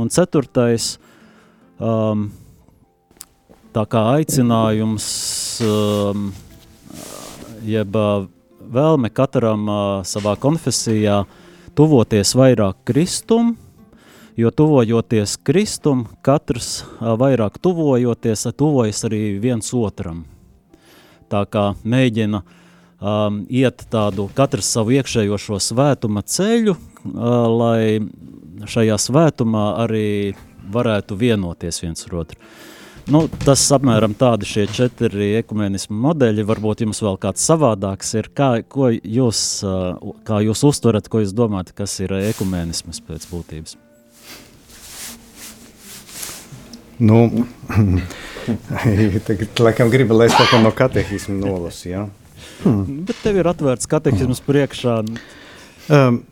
[0.00, 0.96] Un ceturtais,
[1.78, 2.28] um,
[3.74, 5.06] tā kā aicinājums,
[5.66, 6.30] um,
[7.66, 8.26] jeb uh,
[8.74, 11.24] vēlme katram uh, savā konfesijā
[11.74, 13.54] tuvoties vairāk kristum,
[14.38, 20.24] jo tuvojoties kristum, katrs uh, vairāk tuvojoties, tuvojas arī viens otram.
[21.32, 28.98] Tā kā mēģina um, iet tādu katrs savu iekšējo šo svētuma ceļu, uh, lai šajā
[29.00, 30.34] svētumā arī
[30.72, 32.40] varētu vienoties viens ar otru.
[33.04, 36.46] Nu, tas apmēram tādi šie četri ekumenismu modeļi.
[36.48, 38.30] Varbūt jums vēl kāds savādāks ir.
[38.32, 39.40] Kā, jūs,
[40.24, 43.76] kā jūs uztverat, ko jūs domājat, kas ir ekumenisms pēc būtības?
[47.04, 47.26] Nu,
[49.28, 52.04] tagad, laikam, gribu, lai es kaut ko no katehismu nolasu, jā?
[52.62, 53.02] Hmm.
[53.08, 55.00] Bet tev ir atvērts katehisms priekšā.
[55.92, 56.22] Um,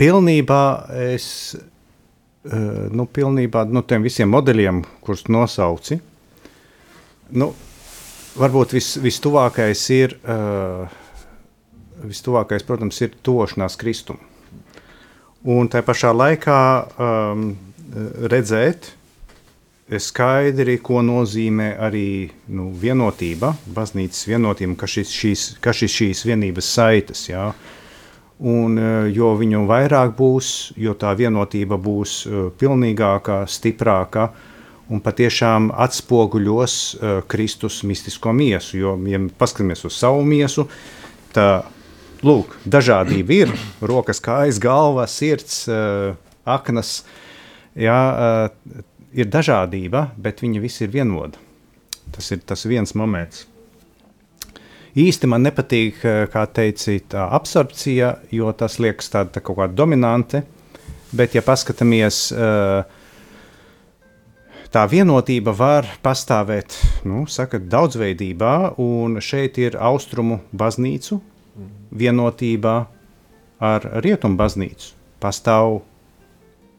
[0.00, 0.64] pilnībā
[1.10, 6.00] es eh, nu, pilnībā no nu, tiem visiem modeļiem, kurus nosauci,
[7.34, 7.52] nu,
[8.38, 10.90] varbūt vis, vistuvākais ir, uh,
[12.02, 14.18] vistuvākais, protams, ir tošanās kristum.
[15.46, 16.58] Un tā pašā laikā
[16.98, 17.46] um,
[18.32, 18.90] redzēt
[20.02, 22.08] skaidri, ko nozīmē arī
[22.50, 27.83] nu, vienotība, baznīcas vienotība, ka šis, šīs, ka šis šīs vienības saites, jā, uh,
[28.42, 30.48] Un, e, jo viņu vairāk būs,
[30.80, 34.32] jo tā vienotība būs e, pilnīgāka, stiprāka
[34.90, 38.76] un patiešām atspoguļos uh, Kristus mistisko miesu.
[38.76, 40.66] Jo, ja paskatāmies uz savu miesu,
[41.32, 41.70] tad
[42.20, 43.54] lūk, dažādība ir.
[43.80, 45.62] Rokas, kājas, galva, sirds,
[46.44, 46.92] aknas.
[47.80, 47.96] Jā,
[49.16, 51.40] ir dažādība, bet viņi visi ir vienoti.
[52.12, 53.46] Tas ir tas viens moments.
[54.94, 60.44] Īsti man nepatīk, kā teica, tā absorpcija, jo tas liekas tāda tā kaut kāda dominante.
[61.14, 62.28] Bet, ja paskatāmies,
[64.74, 66.78] tā vienotība var pastāvēt
[67.10, 71.20] nu, saka, daudzveidībā, un šeit ir austrumu baznīcu
[71.94, 72.76] vienotība
[73.62, 74.94] ar rietumu baznīcu.
[75.22, 75.80] Pastāv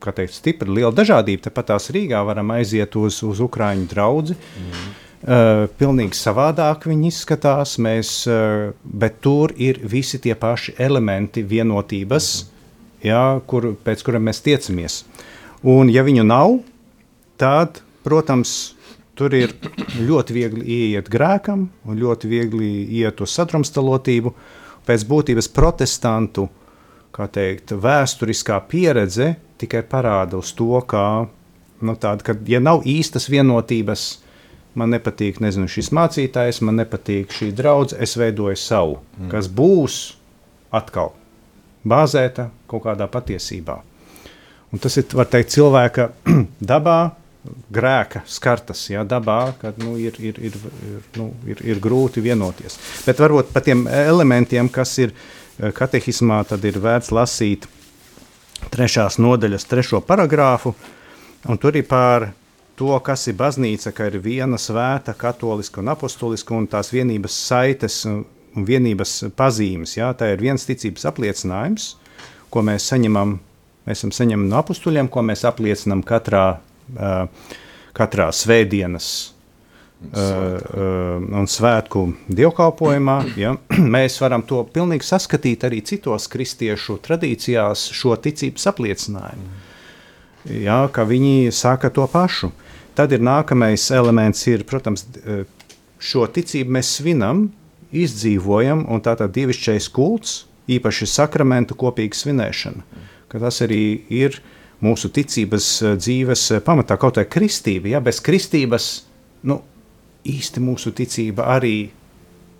[0.04, 1.47] kā teikt, stipra, liela dažādība.
[1.47, 4.36] Tepat tās Rīgā varam aiziet uz, uz Ukrāņu draugu.
[4.36, 4.86] Mm.
[5.25, 12.27] Uh, pilnīgi savādāk viņi izskatās, mēs, uh, bet tur ir visi tie paši elementi vienotības,
[12.43, 12.99] mm.
[13.07, 14.99] jā, kur, pēc kuriem mēs tiecamies.
[15.65, 16.59] Un, ja viņu nav,
[17.41, 18.75] tad, protams,
[19.17, 19.55] tur ir
[19.97, 24.33] ļoti viegli ieiet grēkam un ļoti viegli iet uz sadrumstalotību.
[24.85, 26.45] Pēc būtības protestantu
[27.33, 31.25] teikt, vēsturiskā pieredze tikai parāda uz to, ka,
[31.81, 34.05] nu, tāda, ka ja nav īstas vienotības,
[34.79, 39.29] man nepatīk nezinu, šis mācītājs, man nepatīk šī draudzene, es veidoju savu, mm.
[39.33, 39.99] kas būs
[40.75, 41.13] atkal
[41.85, 43.77] bāzēta kaut kādā patiesībā.
[44.73, 46.09] Un tas ir teikt, cilvēka
[46.73, 46.99] dabā,
[47.73, 52.79] grēka skartas, ja, dabā, kad nu, ir, ir, ir, ir, nu, ir, ir grūti vienoties.
[53.05, 57.69] Bet varbūt par tiem elementiem, kas ir eh, katehismā, tad ir vērts lasīt
[58.73, 60.73] trešās nodaļas trešo paragrāfu,
[61.45, 62.31] un tur ir par
[62.79, 68.01] to, kas ir baznīca, ka ir viena svēta, katoliska un apostoliska, un tās vienības saites
[68.09, 68.23] un
[68.67, 69.97] vienības pazīmes.
[69.97, 71.93] Jā, tā ir viens ticības apliecinājums,
[72.53, 73.38] ko mēs saņemam,
[73.88, 76.47] mēs saņemam no apustuļiem, ko mēs apliecinam katrā,
[76.95, 77.55] uh,
[77.95, 79.13] katrā svētdienas
[80.05, 83.55] Uh, uh, un svētku dievkalpojumā, ja,
[83.95, 89.47] mēs varam to pilnīgi saskatīt arī citos kristiešu tradīcijās, šo ticības apliecinājumu.
[90.61, 92.51] Ja, ka viņi saka to pašu.
[92.95, 95.05] Tad ir nākamais elements, ir, protams,
[95.99, 97.49] šo ticību mēs svinam,
[97.95, 104.39] izdzīvojam, un tā tad dievišķais kults, īpaši sakramentu kopīga svinēšana, ka tas arī ir
[104.84, 105.67] mūsu ticības
[105.99, 107.91] dzīves pamatā, kaut kā kristība.
[107.93, 109.05] Ja, bez kristības,
[109.47, 109.62] nu,
[110.25, 111.75] īsti mūsu ticība arī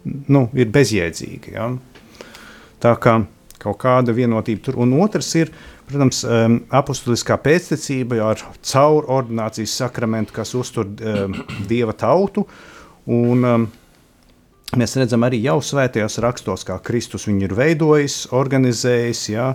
[0.06, 1.56] nu, ir bezjēdzīga.
[1.56, 1.70] Ja?
[2.84, 3.18] Tā kā
[3.62, 4.80] kaut kāda vienotība tur.
[4.86, 5.52] Un otrs ir,
[5.90, 12.46] protams, um, apustuliskā pēctecība ar caur ordinācijas sakramentu, kas uztur um, dieva tautu.
[13.06, 13.68] Un, um,
[14.80, 19.52] mēs redzam arī jau svētajos rakstos, kā Kristus viņu ir veidojis, organizējis, ja,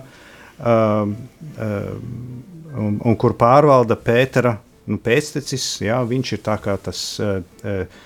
[0.59, 1.15] um,
[1.57, 4.55] um, un, kur pārvalda Pētera
[4.87, 6.41] nu, pēctecis, jā, viņš ir
[6.87, 8.01] tas uh, uh,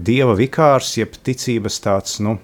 [0.00, 2.38] dieva vikārs, jeb ticības tāds, nu,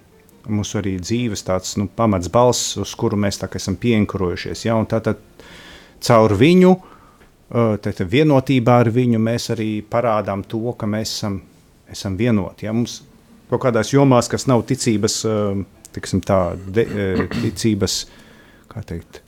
[0.49, 4.65] mūsu arī dzīves tāds nu, pamats balss, uz kuru mēs tā kā esam pienkurojušies.
[4.67, 4.79] Ja?
[4.89, 5.21] Tātad
[6.07, 6.73] caur viņu,
[7.85, 11.41] tātad vienotībā ar viņu mēs arī parādām to, ka mēs esam,
[11.91, 12.69] esam vienoti.
[12.69, 12.75] Ja?
[12.77, 13.01] Mums
[13.51, 15.21] kaut kādās jomās, kas nav ticības,
[15.95, 16.87] tiksim tā, de,
[17.35, 18.05] ticības,
[18.71, 19.21] kā teikt,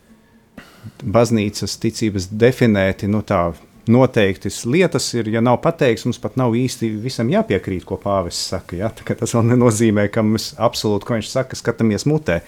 [1.03, 3.49] baznīcas ticības definēti, nu tā,
[3.93, 8.79] noteiktas lietas ir, ja nav pateikts, mums pat nav īsti visam jāpiekrīt, ko pāvests saka.
[8.81, 8.91] Ja?
[8.93, 12.41] Tas vēl nenozīmē, ka mums absolūti, ko viņš saka, skatāmies mutē.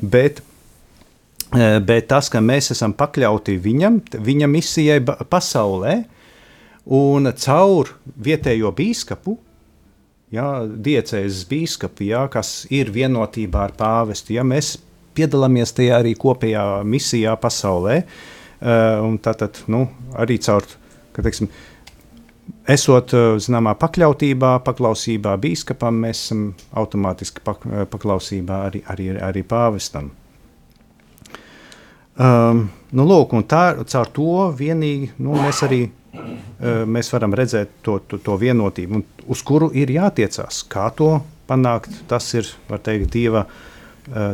[0.00, 0.42] Bet,
[1.52, 6.00] e, bet tas, ka mēs esam pakļauti viņam, viņa misijai pasaulē,
[6.96, 9.38] un caur vietējo biskupu,
[10.34, 14.76] ja, diecēzes biskupu, ja, kas ir vienotībā ar pāvestu, ja mēs
[15.18, 18.04] piedalāmies tajā arī kopējā misijā pasaulē,
[18.60, 19.86] Uh, tātad nu,
[20.20, 20.66] arī caur
[21.20, 21.50] ka, teiksim,
[22.70, 29.44] esot eh, zināmā pakļautībā, paklausībā biskupam, mēs esam automātiski pak, eh, paklausībā arī, arī, arī
[29.46, 30.10] pāvestam.
[32.20, 37.94] Um, nu, lūk, tā, caur to vienīgi nu, mēs arī uh, mēs varam redzēt to,
[38.04, 39.00] to, to vienotību,
[39.32, 40.58] uz kuru ir jātiecās.
[40.68, 41.14] Kā to
[41.48, 43.69] panākt, tas ir teikt, Dieva uh,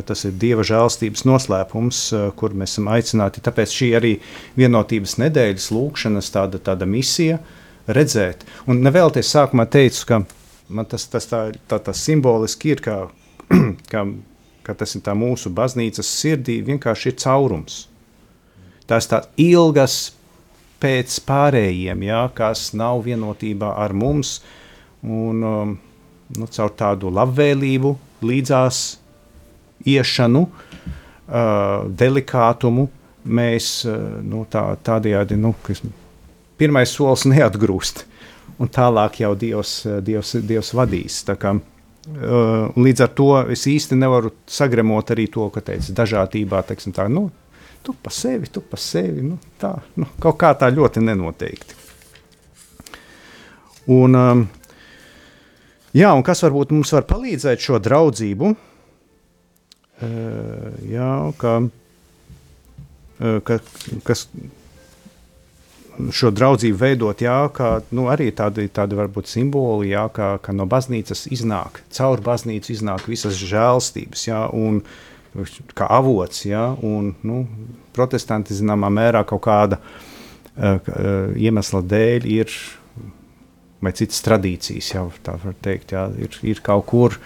[0.07, 3.43] tas ir Dieva žēlstības noslēpums, eh, kur mēs esam aicināti.
[3.43, 4.13] Tāpēc šī arī
[4.57, 7.39] vienotības nedēļas lūkšanas tāda, tāda misija
[7.87, 8.45] redzēt.
[8.67, 10.25] Un nevēlties sākumā teicu, ka
[10.69, 12.97] man tas, tas tā, tā, tā simboliski ir, kā,
[13.91, 14.03] kā,
[14.63, 17.87] kā tas ir mūsu baznīcas sirdī, vienkārši ir caurums.
[18.87, 20.13] Tas tā ilgas
[20.79, 24.39] pēc pārējiem, jā, kas nav vienotībā ar mums,
[25.03, 25.75] un um,
[26.37, 28.97] nu, caur tādu labvēlību līdzās
[29.85, 32.87] iešanu, uh, delikātumu,
[33.27, 35.83] mēs uh, nu, tā, tādējādi, nu, kas,
[36.57, 38.05] pirmais solis neatgrūst,
[38.57, 41.23] un tālāk jau Dievs, Dievs, Dievs vadīs.
[41.39, 46.95] Kā, uh, līdz ar to es īsti nevaru sagremot arī to, ka teica, dažādībā, teiksim,
[46.95, 47.27] tā, nu,
[47.85, 51.83] tu pa sevi, tu pa sevi, nu, tā, nu, kaut kā tā ļoti nenoteikti.
[53.87, 54.41] Un, um,
[55.95, 58.51] jā, un kas varbūt mums var palīdzēt šo draudzību?
[59.97, 61.53] Jā, ka,
[63.17, 63.59] ka,
[64.05, 64.27] kas
[66.13, 70.67] šo draudzību veidot, jā, kā nu, arī tādi, tādi varbūt simboli, jā, kā, ka no
[70.69, 74.83] baznīcas iznāk, caur baznīcu iznāk visas žēlstības, jā, un
[75.77, 77.41] kā avots, jā, un nu,
[77.97, 80.77] protestanti zināmā mērā kaut kāda uh,
[81.33, 82.53] iemesla dēļ ir,
[83.81, 87.17] vai citas tradīcijas, jā, tā var teikt, jā, ir, ir kaut kur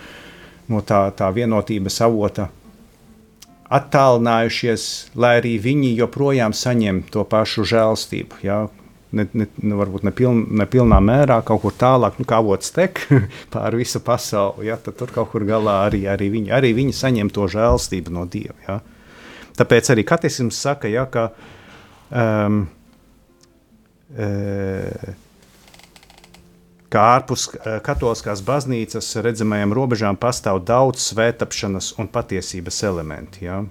[0.72, 2.48] no tā, tā vienotības avota
[3.72, 4.84] attālinājušies,
[5.16, 8.42] lai arī viņi joprojām saņem to pašu žēlstību.
[8.44, 8.66] Ja?
[9.12, 13.04] Ne, ne, ne, varbūt nepiln, nepilnā mērā, kaut kur tālāk, nu, kā avots tek
[13.54, 14.68] pāri visu pasauli.
[14.70, 14.80] Ja?
[14.80, 18.58] Tad tur kaut kur galā arī, arī, viņi, arī viņi saņem to žēlstību no Dieva.
[18.68, 18.80] Ja?
[19.60, 21.30] Tāpēc arī katecisms saka, ja, ka
[22.12, 22.64] um,
[24.16, 24.30] e,
[26.92, 33.46] ka ārpus eh, katoliskās baznīcas redzamajām robežām pastāv daudz svētāpšanas un patiesības elementi.
[33.48, 33.62] Ja?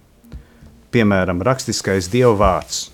[0.91, 2.89] Piemēram, rakstiskais dievu vārds.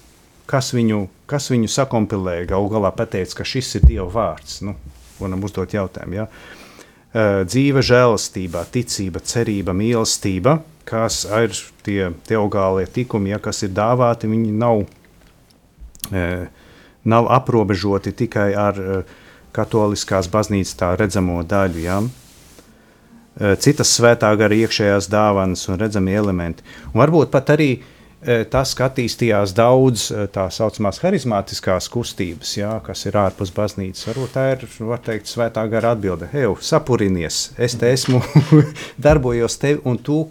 [0.50, 4.60] Kas viņu, kas viņu sakompilēja, galu galā pateica, ka šis ir dievu vārds?
[4.66, 4.76] Nu,
[5.20, 6.18] varam uzdot jautājumu.
[6.18, 6.26] Ja?
[7.16, 11.54] Eh, dzīve žēlastībā, ticība, cerība, mīlestība, kas ir
[11.86, 14.82] tie teogālie tikumi, ja, kas ir dāvāti, viņi nav,
[16.10, 16.50] eh,
[17.06, 19.22] nav aprobežoti tikai ar uh,
[19.56, 21.82] katoliskās baznīcas tā redzamo daļu.
[21.82, 21.98] Ja?
[23.60, 26.64] Citas svētā gara iekšējās dāvanas un redzami elementi.
[26.92, 27.70] Un varbūt pat arī
[28.50, 34.06] tas, ka attīstījās daudz tā saucamās harizmātiskās kustības, jā, kas ir ārpus baznīcas.
[34.08, 36.30] Varbūt tā ir, var teikt, svētā gara atbilde.
[36.32, 38.22] Hei, sapurinies, es te esmu,
[39.06, 40.24] darbojos tevi un tu,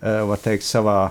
[0.00, 1.10] var teikt, savā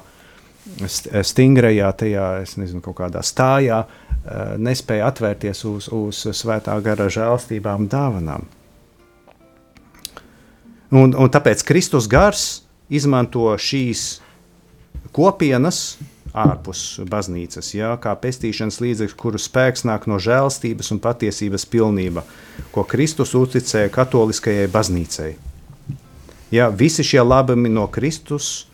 [0.88, 2.28] stingrajā, tajā,
[2.62, 3.84] nezinu, kaut kādā stājā,
[4.30, 8.44] Eh, nespēja atvērties uz, uz svētā gara žēlstībām dāvanām.
[10.92, 14.20] Un, un tāpēc Kristus gars izmanto šīs
[15.16, 15.98] kopienas
[16.36, 22.26] ārpus baznīcas, jā, kā pestīšanas līdzekļus, kuru spēks nāk no žēlstības un patiesības pilnība,
[22.76, 25.32] ko Kristus uzticēja katoliskajai baznīcai.
[26.54, 28.68] Jā, visi šie labumi no Kristus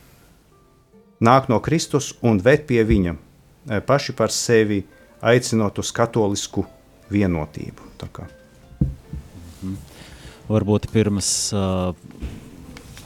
[1.23, 4.83] nāk no Kristus un ved pie viņa eh, paši par sevi
[5.21, 6.65] aicinot uz katolisku
[7.11, 7.81] vienotību.
[8.05, 9.75] Mhm.
[10.45, 11.95] Varbūt pirms uh,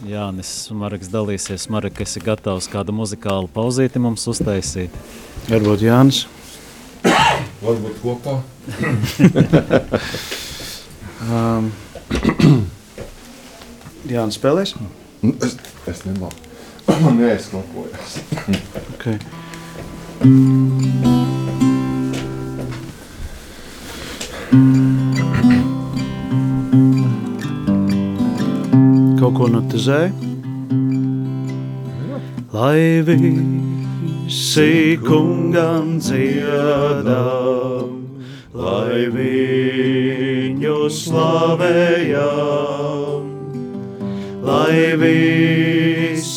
[0.03, 4.91] Jānis Marks dalīsies, Marek, esi gatavs kādu muzikālu pauzīti mums uztaisīt?
[5.47, 6.25] Varbūt Jānis.
[7.63, 8.41] Varbūt kopā.
[11.29, 11.71] um,
[14.13, 14.75] Jānis spēlēs?
[15.39, 16.48] Es, es nemāku.
[17.03, 18.19] Man neaizklapojas.
[18.93, 19.17] okay.
[29.19, 30.09] Kaut ko notizē.
[32.49, 37.93] Lai visi kungam dziedam,
[38.57, 42.17] lai viņu slavējam,
[44.43, 44.97] lai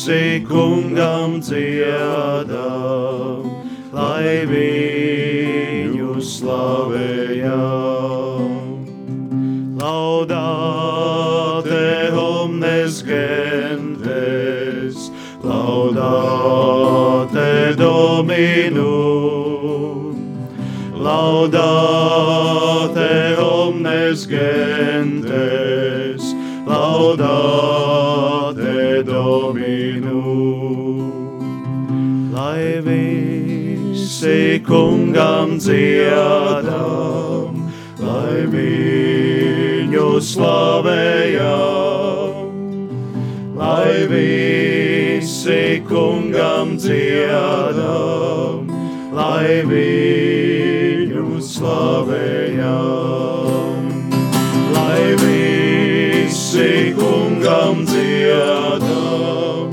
[0.03, 2.51] visi kungam dziedam,
[3.95, 7.71] lai viņu slavējam.
[9.79, 10.99] laudate
[12.11, 13.91] omnes gentes,
[15.43, 16.15] laudate
[17.75, 18.83] Dominum,
[20.99, 21.87] laudate
[23.39, 26.23] omnes gentes,
[26.67, 27.62] laudate
[34.23, 36.71] visi kungam dziedam,
[37.99, 41.41] lai viņu slavējam,
[43.57, 48.63] lai visi kungam dziedam,
[49.11, 52.63] lai viņu slavējam,
[54.71, 59.67] lai visi kungam dziedam,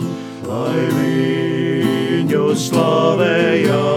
[0.51, 3.90] lai viņu slavējam,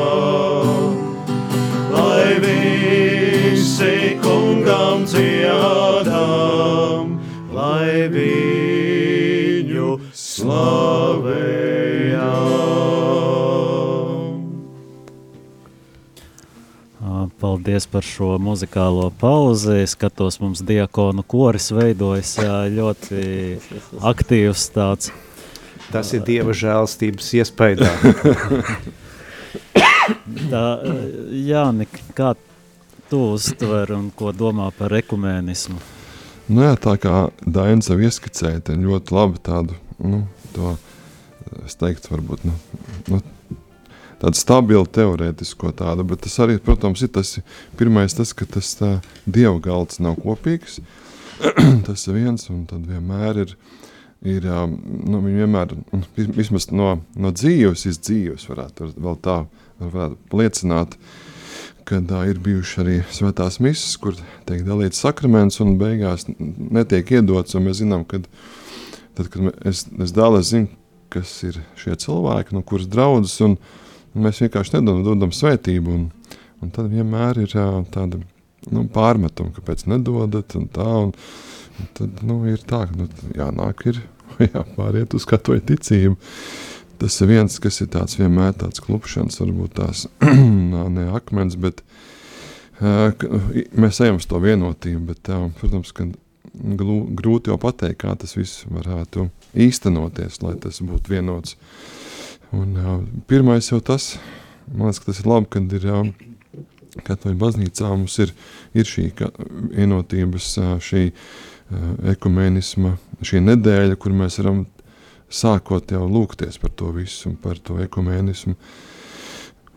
[17.64, 19.78] Paldies par šo muzikālo pauzi.
[19.86, 22.34] Es skatos, mums diakonu koris veidojas
[22.76, 23.22] ļoti
[24.04, 25.14] aktīvs tāds.
[25.88, 27.88] Tas ir Dieva žēlstības iespējā.
[30.52, 30.66] Tā,
[31.32, 31.88] Jāni,
[32.18, 32.34] kā
[33.08, 35.80] tu uztver un ko domā par ekumēnismu?
[36.50, 40.76] Nu, jā, tā kā Dainis jau ieskicēja, ļoti labi tādu, nu, to,
[41.64, 42.60] es teiktu, varbūt, nu,
[43.08, 43.24] nu,
[44.24, 47.36] tādu stabilu teorētisko tādu, bet tas arī, protams, ir tas
[47.80, 48.94] pirmais, tas, ka tas tā,
[49.28, 50.80] dievu galds nav kopīgs,
[51.88, 53.54] tas ir viens, un tad vienmēr ir,
[54.24, 55.76] ir nu, viņi vienmēr,
[56.40, 59.44] vismaz no, no dzīves, iz dzīves varētu vēl tā,
[59.84, 61.30] varētu liecināt, uh,
[61.84, 64.18] kad uh, ir bijuši arī svētās misijas, kur
[64.48, 67.58] tiek dalīts sakraments un beigās netiek iedots.
[67.60, 68.22] Mēs zinām, ka
[69.18, 70.72] tad, kad es, es dalu, es zinu,
[71.14, 73.83] kas ir šie cilvēki, no kuras draudzes, un, un
[74.16, 75.98] mēs vienkārši nedodam, dodam svētību.
[75.98, 78.20] Un, un tad vienmēr ir uh, tāda
[78.72, 80.90] nu, pārmetuma, kāpēc nedodat un tā.
[81.08, 81.14] Un,
[81.80, 84.04] un tad nu, ir tā, ka nu, jānāk ir
[84.54, 86.18] jāpāriet uz katoļu ticību.
[87.04, 90.06] Tas ir viens, kas ir tāds vienmēr tāds klupšanas, varbūt tās
[90.98, 91.82] ne akmens, bet
[92.80, 93.12] uh,
[93.76, 96.08] mēs ejam uz to vienotību, bet, uh, protams, ka
[96.54, 99.28] grūti jau pateikt, kā tas viss varētu
[99.66, 101.58] īstenoties, lai tas būtu vienots.
[102.54, 103.00] Un, uh,
[103.30, 104.14] pirmais jau tas,
[104.70, 106.04] man liekas, ka tas ir labi, kad ir uh,
[107.08, 108.34] katoļu baznīcā mums ir,
[108.78, 109.08] ir šī
[109.74, 110.52] vienotības,
[110.86, 112.96] šī uh, ekumenisma,
[113.26, 114.66] šī nedēļa, kur mēs varam
[115.34, 118.54] sākot jau lūgties par to visu un par to ekumēnismu.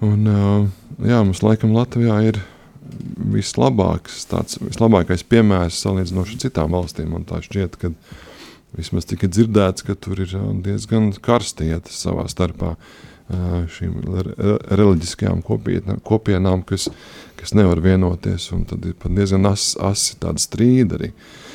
[0.04, 2.42] Un, jā, mums laikam Latvijā ir
[3.32, 7.08] vislabāks, tāds, vislabākais piemērs salīdzinoši citām valstīm.
[7.14, 7.92] Man tā šķiet, ka
[8.76, 10.32] vismaz tika dzirdēts, ka tur ir
[10.64, 12.76] diezgan karstietas savā starpā
[13.76, 13.98] šīm
[14.78, 16.86] reliģiskajām kopienām, kopienām kas,
[17.40, 21.10] kas nevar vienoties, tad ir pat diezgan asi, asi tāda strīda arī.
[21.10, 21.46] Uh,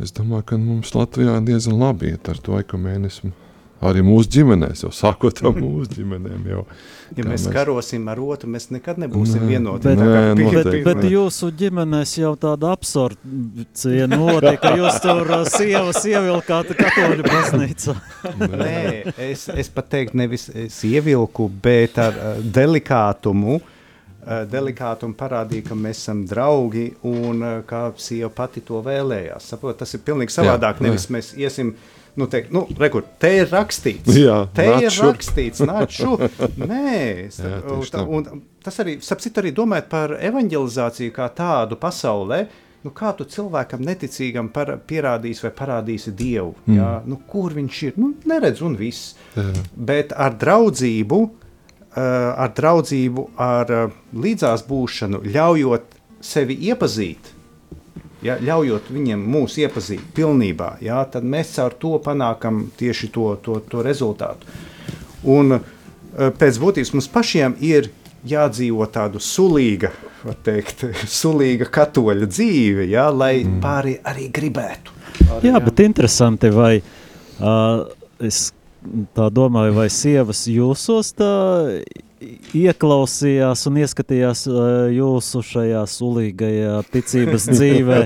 [0.00, 3.34] Es domāju, ka mums Latvijā diezgan labi iet ar to ekumēnismu.
[3.80, 6.42] Arī mūsu ģimenēs, jau sākot no mūsu ģimenēm.
[6.50, 6.64] Jau,
[7.16, 9.88] ja mēs, mēs karosim ar otru, mēs nekad nebūsim nē, vienoti.
[9.88, 14.74] Bet, nē, bet, bet, bet jūsu ģimenēs jau tāda absorpcija notika.
[14.80, 17.96] Jūs tur uh, sievas ievilkāt katoļu baznīcā.
[18.62, 18.78] nē,
[19.30, 20.50] es, es pat teiktu nevis
[20.86, 23.60] ievilku, bet ar uh, delikātumu.
[23.60, 23.76] Uh,
[24.20, 29.46] Eh, delikāti un parādīja, ka mēs esam draugi un eh, kā sieva pati to vēlējās.
[29.54, 30.76] Saprot, tas ir pilnīgi savādāk.
[30.82, 31.72] Jā, nevis mēs iesim.
[32.18, 35.12] Nu, te, nu, rekur, te ir rakstīts, jā, te ir šur.
[35.12, 36.16] rakstīts, nāc šo.
[36.72, 36.96] Nē,
[37.30, 37.60] jā,
[37.92, 42.44] tā, un, tas arī, sapcīt, arī domājot par evanģelizāciju kā tādu pasaulē,
[42.84, 46.80] nu, kā tu cilvēkam neticīgam par, pierādīsi vai parādīsi Dievu, mm.
[46.80, 49.14] jā, nu, kur viņš ir, nu, neredz un viss.
[49.36, 49.50] Jā.
[49.76, 51.22] Bet ar draudzību,
[51.90, 52.00] Eh,
[52.38, 57.29] ar draudzību, ar eh, līdzās būšanu, ļaujot sevi iepazīt,
[58.24, 63.60] ja, ļaujot viņiem mūs iepazīt pilnībā, ja, tad mēs caur to panākam tieši to, to,
[63.70, 64.48] to rezultātu.
[65.30, 65.64] Un eh,
[66.40, 67.90] pēc būtības mums pašiem ir
[68.26, 69.92] jādzīvo tādu sulīga,
[70.44, 70.86] teikt,
[71.20, 73.60] sulīga katoļa dzīve, ja, lai mm.
[73.64, 74.96] pāri arī gribētu.
[75.20, 77.84] Arī, jā, jā, bet interesanti, vai uh,
[78.24, 78.50] es
[79.16, 81.32] tā domāju, vai sievas jūsos tā
[82.20, 84.44] ieklausījās un ieskatījās
[84.94, 88.00] jūsu šajā sulīgajā ticības dzīvē,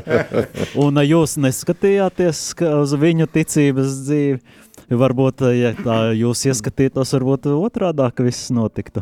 [0.81, 4.61] un jūs neskatījāties uz viņu ticības dzīvi.
[4.95, 9.01] Varbūt, ja tā jūs ieskatītos, varbūt otrādāk viss notiktu.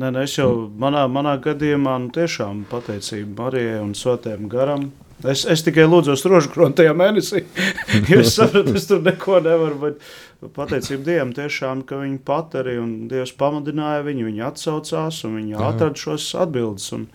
[0.00, 0.48] Nē, nē, es jau
[0.80, 4.88] manā, manā gadījumā nu, tiešām pateicību Marijai un Sotēm garam
[5.24, 7.44] Es, es tikai lūdzu, rožu kroni tajā mēnesī.
[8.18, 9.78] es sapratu, es tur neko nevaru.
[9.86, 15.38] Bet pateicību Dievam, tiešām, ka viņi pat arī un Dievs pamudināja viņu, viņi atsaucās un
[15.40, 16.90] viņi atrada šos atbildes.
[16.96, 17.06] Un,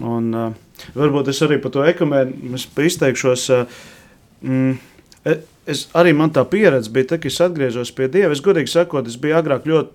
[0.00, 3.46] un, uh, varbūt es arī par to ekumēnu izteikšos.
[3.54, 3.80] Uh,
[4.42, 4.76] mm,
[5.24, 5.36] e,
[5.70, 8.34] es, arī man tā pieredze bija, tā, ka es atgriezos pie Dieva.
[8.34, 9.94] Es godīgi sakot, es biju agrāk ļoti,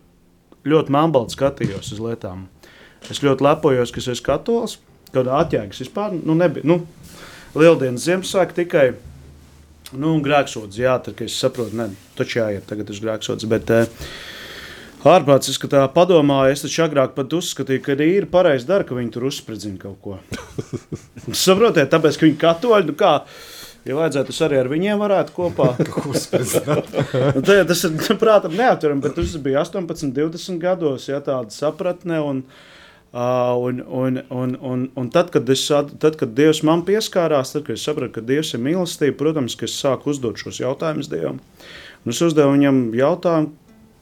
[0.69, 2.47] ļoti melnbalts skatījos uz lietām.
[3.11, 4.79] Es ļoti lepojos, ka es esmu katolis.
[5.15, 6.65] Kāda atjēgas vispār nu, nebija.
[6.67, 6.81] Nu,
[7.55, 8.89] Lieldienas Ziemassvētku tikai
[9.93, 10.79] nu, grēksods.
[10.81, 13.47] Jā, tad es saprotu, ne, taču jāiet tagad uz grēksods.
[13.51, 14.07] Bet, uh,
[15.05, 19.13] Ārprāts, es tā padomāju, es taču agrāk pat uzskatīju, ka ir pareizi dara, ka viņi
[19.13, 20.17] tur uzspridzina kaut ko.
[21.45, 23.11] Saprotiet, tāpēc, ka viņi katoļi, nu kā,
[23.85, 25.75] ja vajadzētu, es arī ar viņiem varētu kopā.
[27.37, 32.23] nu, tā, tas ir, prātam, neaptveram, bet tas bija 18, 20 gados, ja tāda sapratne,
[32.25, 32.74] un, uh,
[33.15, 37.63] Uh, un, un, un, un, un tad, kad es, tad, kad Dievs man pieskārās, tad,
[37.63, 41.39] kad es sapratu, ka Dievs ir mīlestība, protams, ka es sāku uzdot šos jautājumus Dievam.
[42.03, 43.53] Un es uzdevu viņam jautājumu,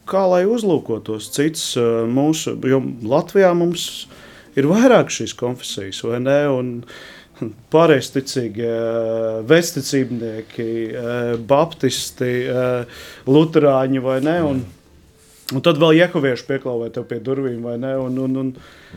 [0.09, 4.07] kā lai uzlūkotos cits uh, mūsu, jo Latvijā mums
[4.57, 6.39] ir vairāk šīs konfesijas, vai ne?
[6.49, 6.71] Un,
[7.73, 8.73] Pārējsticīgie,
[9.49, 10.65] vesticībnieki,
[11.49, 12.29] baptisti,
[13.25, 14.35] luterāņi vai ne?
[14.47, 14.61] Un,
[15.51, 17.91] Un tad vēl jehovieši pieklāvē tev pie durvīm, vai ne?
[17.99, 18.53] Un, un, un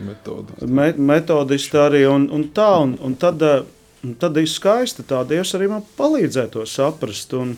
[0.07, 0.69] metodisti.
[0.71, 2.05] Me, metodisti arī.
[2.07, 6.53] Un, un tā, un, un tad, eh, tad ir skaisti tā Dievs arī man palīdzēja
[6.55, 7.35] to saprast.
[7.37, 7.57] Un,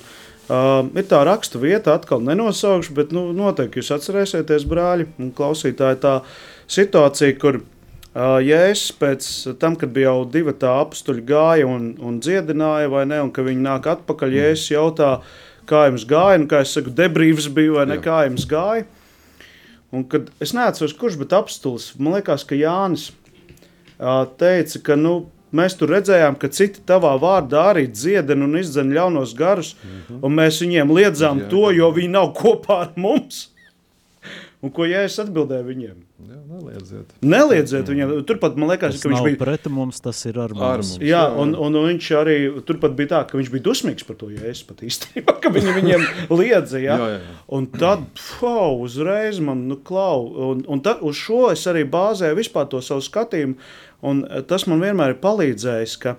[0.49, 6.01] uh, ir tā rakstu vieta, atkal nenosaukšu, bet nu, noteikti jūs atcerēsieties, brāļi un klausītāji,
[6.03, 6.15] tā
[6.69, 9.29] situācija, kur uh, Jēzus pēc
[9.61, 13.45] tam, kad bija jau divi tā apstuļi gāja un, un dziedināja, vai ne, un ka
[13.45, 14.41] viņi nāk atpakaļ, mm.
[14.41, 15.13] Jēzus jautā,
[15.69, 18.05] kā jums gāja, un kā es saku, debrīvs bija, vai ne, Jā.
[18.07, 18.87] kā jums gāja.
[19.95, 25.19] Un kad es neatceros, kurš bija apstulis, man liekas, ka Jānis uh, teica, ka, nu,
[25.49, 30.19] Mēs tur redzējām, ka citi tavā vārdā arī dziedina un izdzen ļaunos garus, mm -hmm.
[30.21, 33.47] un mēs viņiem liedzām jā, to, jo viņi nav kopā ar mums.
[34.61, 35.97] Un ko ja es atbildēju viņiem?
[36.59, 37.15] Neliedziet.
[37.25, 38.13] Neliedziet viņiem.
[38.29, 40.67] Turpat man liekas, tas ka viņš bija pret mums, tas ir ar mums.
[40.69, 42.37] Ar mums jā, un, un, viņš arī
[42.67, 45.75] turpat bija tā, ka viņš bija dusmīgs par to, ja es pat īstenībā, ka viņi
[45.79, 46.79] viņiem liedza.
[46.83, 46.99] Ja?
[46.99, 47.37] jā, jā, jā.
[47.57, 48.07] Un tad,
[48.43, 52.83] wow, uzreiz man, nu, klau, un, un tad uz šo es arī bāzēju vispār to
[52.85, 53.57] savu skatījumu,
[54.01, 56.15] Un eh, tas man vienmēr ir palīdzējis, ka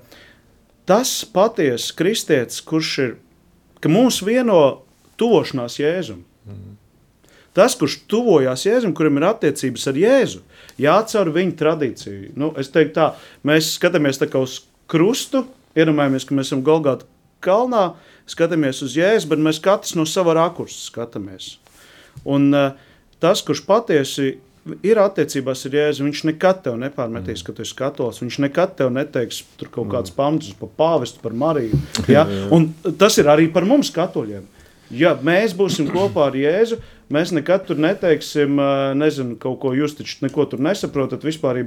[0.88, 3.16] tas patiesi kristietis, kurš ir,
[3.80, 4.60] ka mūs vieno
[5.20, 6.24] tuvošanās Jēzum.
[6.48, 6.76] Mm.
[7.56, 10.42] Tas, kurš tuvojās Jēzum, kuram ir attiecības ar Jēzu,
[10.80, 12.34] jāatcer viņa tradīciju.
[12.38, 13.08] Nu, es teiktu tā,
[13.46, 15.44] mēs skatāmies tā kā uz krustu,
[15.78, 17.08] iedomājamies, ka mēs esam Golgāta
[17.42, 17.94] kalnā,
[18.30, 21.56] skatāmies uz Jēzu, bet mēs katrs no sava rakursa skatāmies.
[22.28, 22.70] Un uh,
[23.22, 24.36] tas, kurš patiesi
[24.86, 26.04] ir attiecībās ar Jēzu.
[26.06, 27.46] Viņš nekad tev nepārmetīs, mm.
[27.46, 28.20] ka tu esi katolis.
[28.22, 30.18] Viņš nekad tev neteiks tur kaut kādas mm.
[30.18, 31.80] pamatus par pāvestu, par Mariju.
[32.14, 32.26] Ja?
[32.52, 34.46] Un tas ir arī par mums, katoļiem.
[34.90, 36.80] Ja mēs būsim kopā ar Jēzu,
[37.12, 38.60] mēs nekad tur neteiksim,
[38.98, 41.26] nezinu, kaut ko jūs taču neko tur nesaprotat.
[41.26, 41.60] Vispār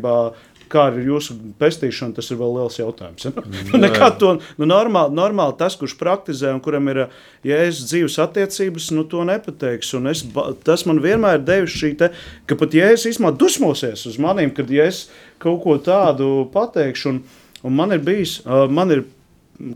[0.73, 3.25] kā ir jūsu pestīšana, tas ir vēl liels jautājums.
[3.27, 3.31] Ja?
[3.37, 7.03] Mm, Nekā to nu, normāli, normāli tas, kurš praktizē un kuram ir
[7.45, 9.93] jēzus dzīves attiecības, nu, to nepateiks.
[9.99, 10.23] Un es,
[10.65, 12.11] tas man vienmēr ir devis šī te,
[12.49, 15.05] ka pat jēzus īstenībā dusmosies uz maniem, kad ja es
[15.43, 17.13] kaut ko tādu pateikšu.
[17.13, 17.21] Un,
[17.67, 19.05] un man ir bijis, man ir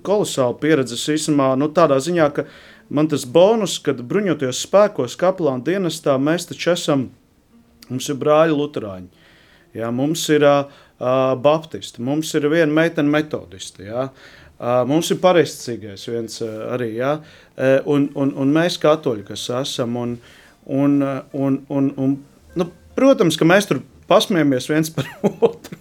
[0.06, 2.48] kolosāla pieredze īstenībā nu, tādā ziņā, ka
[2.90, 7.08] man tas bonus, kad bruņoties spēkos, kapelāna dienestā, mēs taču esam,
[7.90, 9.26] mums ir brāļi Lutāņi.
[9.78, 10.66] Ja, mums ir uh,
[11.44, 13.86] baptisti, mums ir viena meitene metodisti.
[13.90, 14.10] Ja?
[14.90, 17.20] Mums ir pareizcīgais viens arī, ja?
[17.86, 20.00] un, un, un mēs katoļi, kas esam.
[20.02, 20.16] Un,
[20.66, 20.98] un,
[21.38, 22.16] un, un, un,
[22.58, 25.10] nu, protams, ka mēs tur pasmējamies viens par
[25.50, 25.78] otru.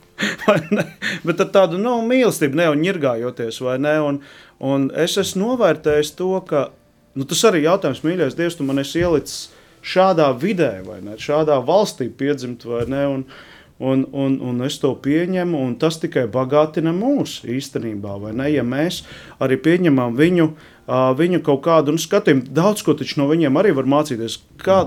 [1.26, 3.96] Bet ar tādu nu, mīlestību, ne jau ņirgājoties, vai ne?
[4.04, 4.20] Un,
[4.64, 6.68] un es esmu novērtējis to, ka
[7.16, 9.50] nu, tas arī ir jautājums, mīļais Dievs, tu man esi ielicis
[9.86, 11.18] šādā vidē, vai ne?
[11.20, 13.04] Šādā valstī piedzimt, vai ne?
[13.16, 18.14] Un, uh, Un, un, un es to pieņemu, un tas tikai bagātina mūs īstenībā.
[18.48, 19.02] Ja mēs
[19.36, 23.84] arī pieņemam viņu, uh, viņu kaut kādu nu, skatījumu, daudz ko no viņiem arī var
[23.84, 24.38] mācīties.
[24.64, 24.78] Kā,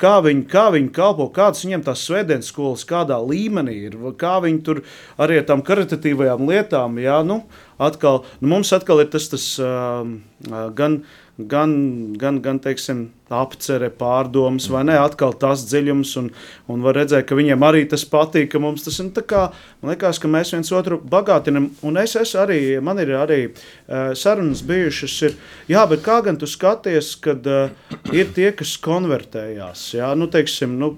[0.00, 4.64] kā, viņi, kā viņi kalpo, kādas viņiem tās svētdienas skolas, kādā līmenī ir, kā viņi
[4.64, 4.80] tur
[5.20, 6.96] arī ar tām karitatīvajām lietām.
[7.04, 7.42] Jā, nu,
[7.76, 10.08] atkal, nu, mums atkal ir tas, tas uh,
[10.72, 11.02] gan
[11.38, 11.72] gan,
[12.18, 14.98] gan, gan teiksim, apcere, pārdomas, vai ne?
[15.00, 16.28] Atkal tas dziļums, un,
[16.68, 19.46] un var redzēt, ka viņiem arī tas patīk, ka mums tas ir tā kā,
[19.80, 24.12] man liekas, ka mēs viens otru bagātinam, un es esmu arī, man ir arī uh,
[24.18, 25.40] sarunas bijušas, ir,
[25.72, 27.72] jā, bet kā gan tu skaties, kad uh,
[28.12, 30.94] ir tie, kas konvertējās, jā, nu, teiksim, nu,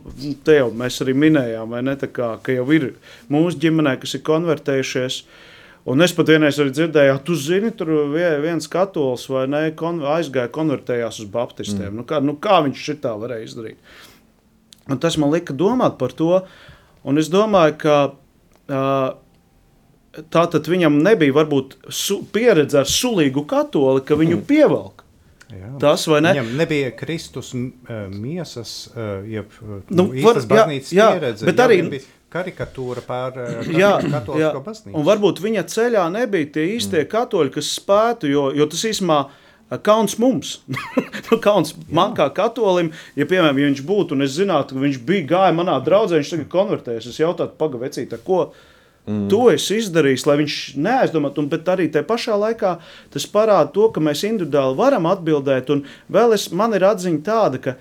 [0.46, 2.92] te jau mēs arī minējām, vai ne, tā kā, ka jau ir
[3.30, 5.42] mūsu ģimenē, kas ir konvertējušies, uh,
[5.84, 10.48] Un es pat vienreiz arī dzirdēju, tu zini, tur viens katolis vai ne, kon, aizgāja,
[10.52, 11.90] konvertējās uz baptistiem.
[11.90, 11.98] Mm.
[12.00, 13.98] Nu, kā, nu, kā viņš šitā varēja izdarīt?
[14.88, 16.38] Un tas man lika domāt par to,
[17.04, 19.12] un es domāju, ka uh,
[20.32, 24.48] tā tad viņam nebija varbūt su, pieredze ar sulīgu katoli, ka viņu mm.
[24.48, 25.04] pievelk.
[25.54, 25.70] Jā.
[25.84, 26.32] Tas vai ne?
[26.38, 31.44] Viņam nebija Kristus uh, miesas, uh, jeb nu, nu, var, baznīcas jā, pieredze.
[31.44, 33.38] Jā, bet jā, arī bija karikatūra pār
[33.82, 34.50] jā, jā.
[34.58, 34.96] baznīcu.
[34.98, 37.10] Un varbūt viņa ceļā nebija tie īstie mm.
[37.14, 40.58] katoļi, kas spētu, jo, jo tas īstenībā eh, kauns mums.
[41.24, 44.98] Nu, kauns man kā katolim, ja, piemēram, ja viņš būtu, un es zinātu, ka viņš
[45.08, 48.42] bija gājis manā draudzē, viņš tagad konvertējas, es jautātu, pagavecīt, ko
[49.08, 49.22] mm.
[49.32, 52.74] to es izdarīju, lai viņš neaizdomātu, bet arī tajā pašā laikā
[53.14, 57.62] tas parāda to, ka mēs individuāli varam atbildēt, un vēl es, man ir atziņa tāda,
[57.64, 57.76] ka,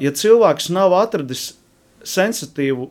[0.00, 1.50] ja cilvēks nav atradis
[2.08, 2.88] sensitīvu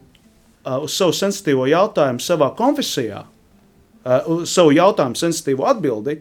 [0.83, 6.19] uz savu sensitīvo jautājumu savā konfesijā, uh, uz savu jautājumu sensitīvu atbildi,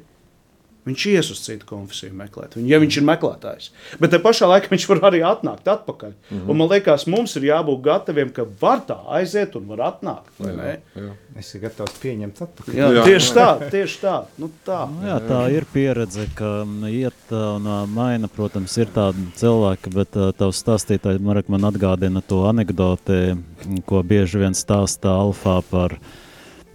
[0.87, 3.71] viņš ies uz citu konfesiju meklēt, ja viņš ir meklētājs.
[4.01, 6.13] Bet te pašā laikā viņš var arī atnākt atpakaļ.
[6.15, 6.51] Mm -hmm.
[6.51, 10.31] Un man liekas, mums ir jābūt gataviem, ka var tā aiziet un var atnākt.
[10.39, 11.13] Jā, jā.
[11.37, 12.75] Es esmu gatavs pieņemt atpakaļ.
[12.75, 13.05] Jā, jā.
[13.05, 14.17] Tieši tā, tieši tā.
[14.39, 14.81] Nu, tā.
[14.91, 20.63] Nu, jā, tā ir pieredze, ka iet un maina, protams, ir tādi cilvēki, bet tavs
[20.63, 23.37] stāstītāji man atgādina to anekdoti,
[23.85, 25.99] ko bieži vien stāstā Alfā par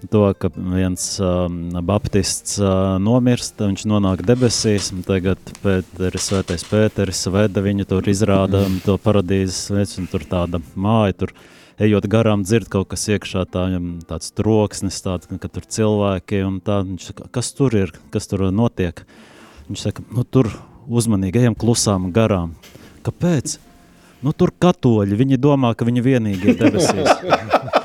[0.10, 7.22] to, ka viens um, baptists uh, nomirst, viņš nonāk debesīs, un tagad Pēteris, svētais Pēteris
[7.34, 11.36] veda viņu tur izrāda to paradīzes veids, un tur tāda māja, tur
[11.82, 13.68] ejot garām dzird kaut kas iekšā, tā,
[14.10, 18.48] tāds troksnis, tāds, ka tur cilvēki, un tā, viņš saka, kas tur ir, kas tur
[18.54, 19.04] notiek?
[19.70, 20.50] Viņš saka, nu tur
[20.90, 22.56] uzmanīgi ejam klusām garām.
[23.06, 23.60] Kāpēc?
[24.22, 27.78] Nu tur katoļi, viņi domā, ka viņi vienīgi ir debesīs.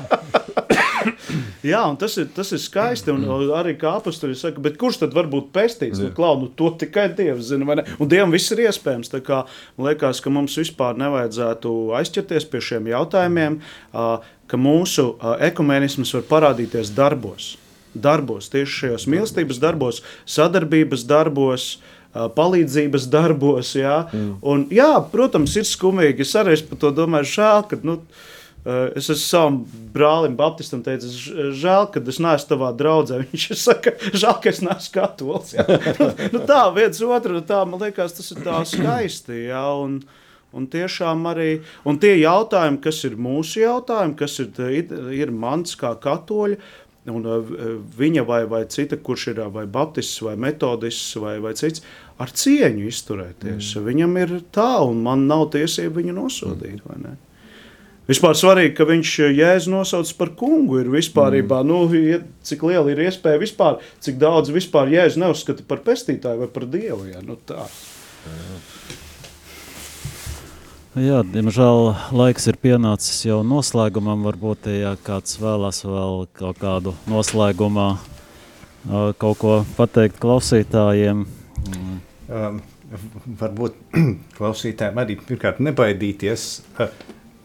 [1.67, 3.11] Jā, un tas ir, tas ir skaisti.
[3.11, 3.25] Un
[3.57, 5.99] arī kā apaksturis saka, kurš tad var būt pestīts?
[6.01, 7.83] Nu, klau, nu, to tikai Dievs zina.
[7.97, 9.11] Un Dievam viss ir iespējams.
[9.25, 9.43] Kā,
[9.75, 13.59] man liekas, ka mums vispār nevajadzētu aizķerties pie šiem jautājumiem,
[14.47, 15.09] ka mūsu
[15.49, 17.55] ekumenisms var parādīties darbos.
[17.97, 21.69] Darbos, tieši šajos mīlestības darbos, sadarbības darbos,
[22.37, 23.73] palīdzības darbos.
[23.77, 23.99] Jā.
[24.13, 24.33] Mm.
[24.45, 26.25] Un, jā, protams, ir skumīgi.
[26.25, 27.31] Es arī par to domāju,
[27.69, 27.79] ka.
[27.85, 27.99] Nu,
[28.67, 29.57] es esmu savam
[29.93, 31.15] brālim, Baptistam, teicis,
[31.57, 33.21] žēl, ka es neesmu tavā draudzē.
[33.31, 35.53] Viņš saka, žēl, ka es neesmu katolis.
[36.33, 39.45] nu, tā, viens otru, tā, man liekas, tas ir tā skaisti.
[39.47, 40.01] Jā, un,
[40.55, 41.51] un tiešām arī
[41.87, 44.51] un tie jautājumi, kas ir mūsu jautājumi, kas ir,
[45.15, 46.59] ir mans kā katoļa,
[47.07, 47.51] Un eh,
[47.95, 51.79] viņa vai, vai cita, kurš ir vai baptists, vai metodists, vai, vai cits,
[52.19, 53.69] ar cieņu izturēties.
[53.77, 53.85] Mm.
[53.85, 56.83] Viņam ir tā, un man nav tiesība viņu nosodīt.
[56.83, 57.15] Mm.
[58.07, 60.79] Vispār svarīgi, ka viņš eh, jēzu nosauc par kungu.
[60.81, 61.67] Ir vispārībā, mm.
[61.67, 66.67] nu, cik liela ir iespēja vispār, cik daudz vispār jēzu neuzskata par pestītāju vai par
[66.71, 67.09] dievu.
[67.11, 67.67] Jā, nu tā.
[70.97, 74.23] Jā, diemžēl laiks ir pienācis jau noslēgumam.
[74.25, 77.91] Varbūt, ja kāds vēlas vēl kaut kādu noslēgumā
[79.19, 81.25] kaut ko pateikt klausītājiem.
[82.27, 82.63] Um,
[83.39, 83.77] varbūt
[84.39, 86.47] klausītājiem arī pirmkārt nebaidīties.
[86.79, 86.91] Uh,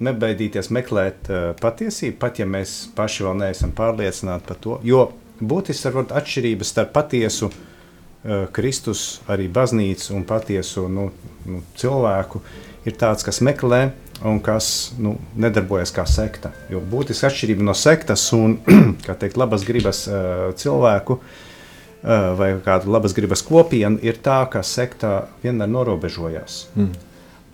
[0.07, 4.78] nebaidīties meklēt uh, patiesību, pat ja mēs paši vēl neesam pārliecināti par to.
[4.86, 5.07] Jo
[5.40, 11.11] būtiski ir atšķirības starp patiesu uh, Kristus, arī baznīcu un patiesu nu,
[11.46, 12.42] nu, cilvēku.
[12.82, 13.92] Ir tāds, kas meklē
[14.26, 16.50] un kas nu, nedarbojas kā sekta.
[16.70, 18.59] Jo būtiski atšķirība no sektas un
[19.07, 25.22] teikt, labas gribas uh, cilvēku uh, vai kādu labas gribas kopienu ir tā, ka sekta
[25.44, 26.66] vienmēr norobežojās.
[26.74, 27.09] Mm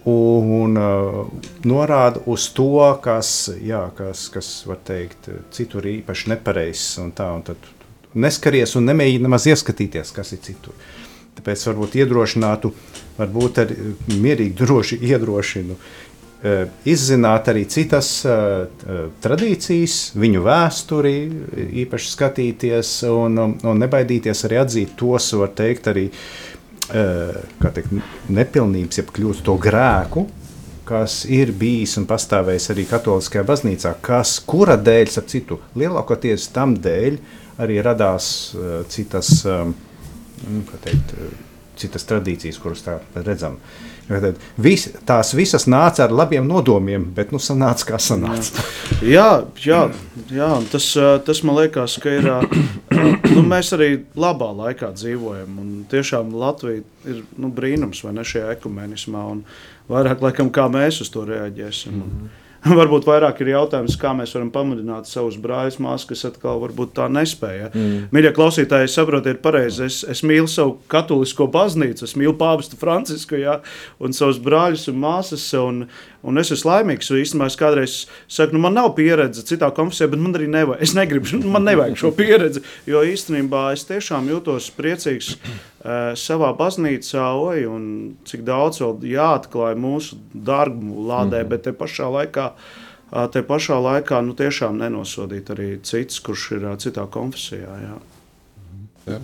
[0.09, 1.19] un uh,
[1.69, 2.71] norāda uz to,
[3.05, 6.97] kas, jā, kas, kas var teikt, citur īpaši nepareizs.
[7.03, 7.71] Un tā, un tad
[8.19, 10.77] neskaries un nemēģini nemaz ieskatīties, kas ir citur.
[11.39, 12.73] Tāpēc varbūt iedrošinātu,
[13.19, 15.79] varbūt arī mierīgi droši iedrošinu.
[16.39, 18.69] Uh, izzināt arī citas uh,
[19.25, 21.17] tradīcijas, viņu vēsturi,
[21.83, 26.58] īpaši skatīties un, un nebaidīties arī atzīt tos, var teikt, arī uh,
[26.89, 27.95] teikt,
[28.32, 30.26] nepilnības, jeb kļūst to grēku,
[30.89, 36.78] kas ir bijis un pastāvējis arī Katoliskajā baznīcā, kas, kura dēļ, ap citu, lielākoties tam
[36.80, 37.18] dēļ
[37.61, 39.74] arī radās uh, citas, um,
[40.84, 41.12] teikt,
[41.78, 43.59] citas tradīcijas, kuras tā redzam.
[43.59, 43.89] Uh,
[44.57, 48.64] Vis, tās visas nāca ar labiem nodomiem, bet nu sanāca kā sanāca.
[49.05, 49.82] jā, jā,
[50.32, 50.86] jā tas,
[51.26, 52.30] tas man liekas, ka ir.
[53.38, 55.61] Nu, mēs arī labā laikā dzīvojam.
[55.92, 59.24] Tiešām Latvija ir nu, brīnums vai ne šajā ekumenismā.
[59.88, 61.94] Vairāk laikam kā mēs uz to reaģēsim.
[61.94, 62.36] Mm -hmm.
[62.78, 67.07] Varbūt vairāk ir jautājums, kā mēs varam pamudināt savus brāļus, māsas, kas atkal varbūt tā
[67.12, 67.70] nespēja.
[67.70, 68.09] Mm.
[68.14, 69.86] Mīļie klausītāji, saprotiet, pareizi.
[69.86, 73.61] Es, es mīlu savu katolisko baznīcu, es mīlu pāvestu Francisku ja,
[74.03, 75.46] un savus brāļus un māsas.
[75.59, 75.86] Un,
[76.27, 77.11] un es esmu laimīgs.
[77.14, 77.95] Īstenībā es kādreiz
[78.31, 80.83] saku, nu, man nav pieredze citā konfesijā, bet man arī nevajag.
[80.85, 82.64] Es negribu, man nevajag šo pieredzi.
[82.91, 87.89] Jo īstenībā es tiešām jūtos priecīgs uh, savā baznīcā, oi, un
[88.29, 91.51] cik daudz vēl jāatklāj mūsu darbu lādē, mm -hmm.
[91.55, 92.53] bet te pašā laikā.
[93.09, 97.79] Uh, te pašā laikā nu, tiešām nenosodīt arī cits, kurš ir uh, citā konfesijā.
[97.85, 97.99] Jā,
[99.07, 99.21] jā.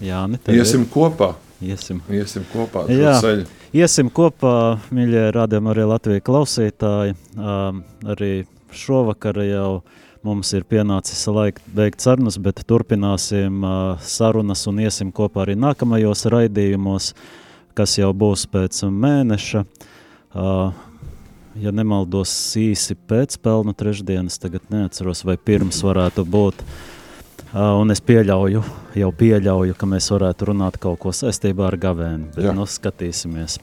[0.00, 1.34] jā ne, Iesim kopā.
[1.62, 2.86] Iesim, Iesim kopā.
[2.90, 3.61] Jā, ceļu.
[3.76, 7.16] Iesim kopā, mīļie rādījumi, arī Latvijas klausītāji.
[7.36, 7.82] Um,
[8.14, 8.32] arī
[8.72, 9.82] šovakar jau
[10.22, 16.28] Mums ir pienācis laiks beigt sarunas, bet turpināsim uh, sarunas un iesim kopā arī nākamajos
[16.30, 17.08] raidījumos,
[17.74, 19.64] kas jau būs pēc mēneša.
[20.30, 20.70] Uh,
[21.58, 26.62] ja nemaldos īsi pēc pelnu trešdienas, tagad neatceros, vai pirms varētu būt.
[26.62, 27.01] Uh,
[27.52, 28.62] un es pieļauju,
[28.96, 32.56] jau pieļauju, ka mēs varētu runāt kaut ko saistībā ar gavēni, bet Jā.
[32.56, 33.58] nu skatīsimies.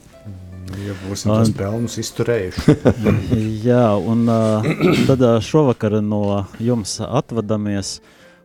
[0.86, 2.76] Ja būsim tos pelnus izturējuši.
[3.68, 4.68] Jā, un uh,
[5.10, 7.98] tad uh, šovakar no jums atvadamies,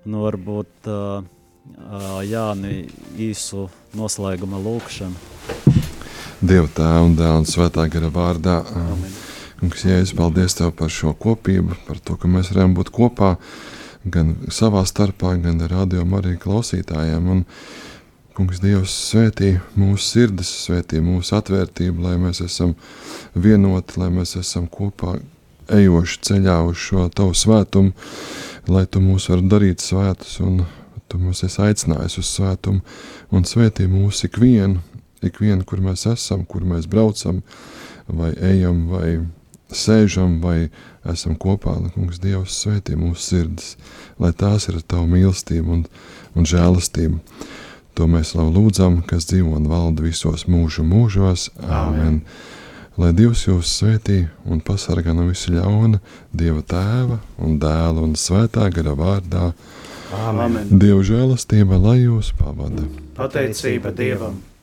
[0.09, 2.87] nu varbūt uh, uh, Jāni
[3.21, 3.69] īsu
[3.99, 5.33] noslēguma lūkšanu.
[6.45, 8.59] Dieva tēva un dēla un svētā gara vārdā.
[9.61, 13.37] Kungs, Jēzus, paldies Tev par šo kopību, par to, ka mēs varam būt kopā.
[14.05, 17.29] Gan savā starpā, gan radio arī klausītājiem.
[17.31, 17.45] Un,
[18.35, 22.73] Kungs, Dievs, svētī mūsu sirdis, svētī mūsu atvērtību, lai mēs esam
[23.39, 25.21] vienoti, lai mēs esam kopā
[25.71, 27.93] ejoši ceļā uz šo tavu svētumu,
[28.75, 30.65] lai tu mūs vari darīt svētus, un
[31.07, 32.83] tu mūs esi aicinājis uz svētumu,
[33.31, 34.83] un svētī mūsu ikvienu,
[35.23, 37.39] ikvienu, kur mēs esam, kur mēs braucam,
[38.11, 39.21] vai ejam, vai
[39.71, 40.73] sēžam, vai
[41.11, 43.75] esam kopā, lai kungs Dievs svētī mūsu sirdis,
[44.21, 45.85] lai tās ir tavu mīlestību un,
[46.35, 47.21] un žēlastību.
[47.95, 51.51] To mēs lūdzam, kas dzīvo un valda visos mūžu mūžos.
[51.63, 52.23] Āmen.
[52.99, 56.01] Lai Dievs jūs svētī un pasargā no visa ļauna,
[56.35, 59.53] Dieva tēva un dēla un svētā gara vārdā.
[60.15, 60.71] Amen.
[60.71, 62.87] Dieva žēlastība, lai jūs pavada.
[63.19, 64.54] Pateicība Dievam!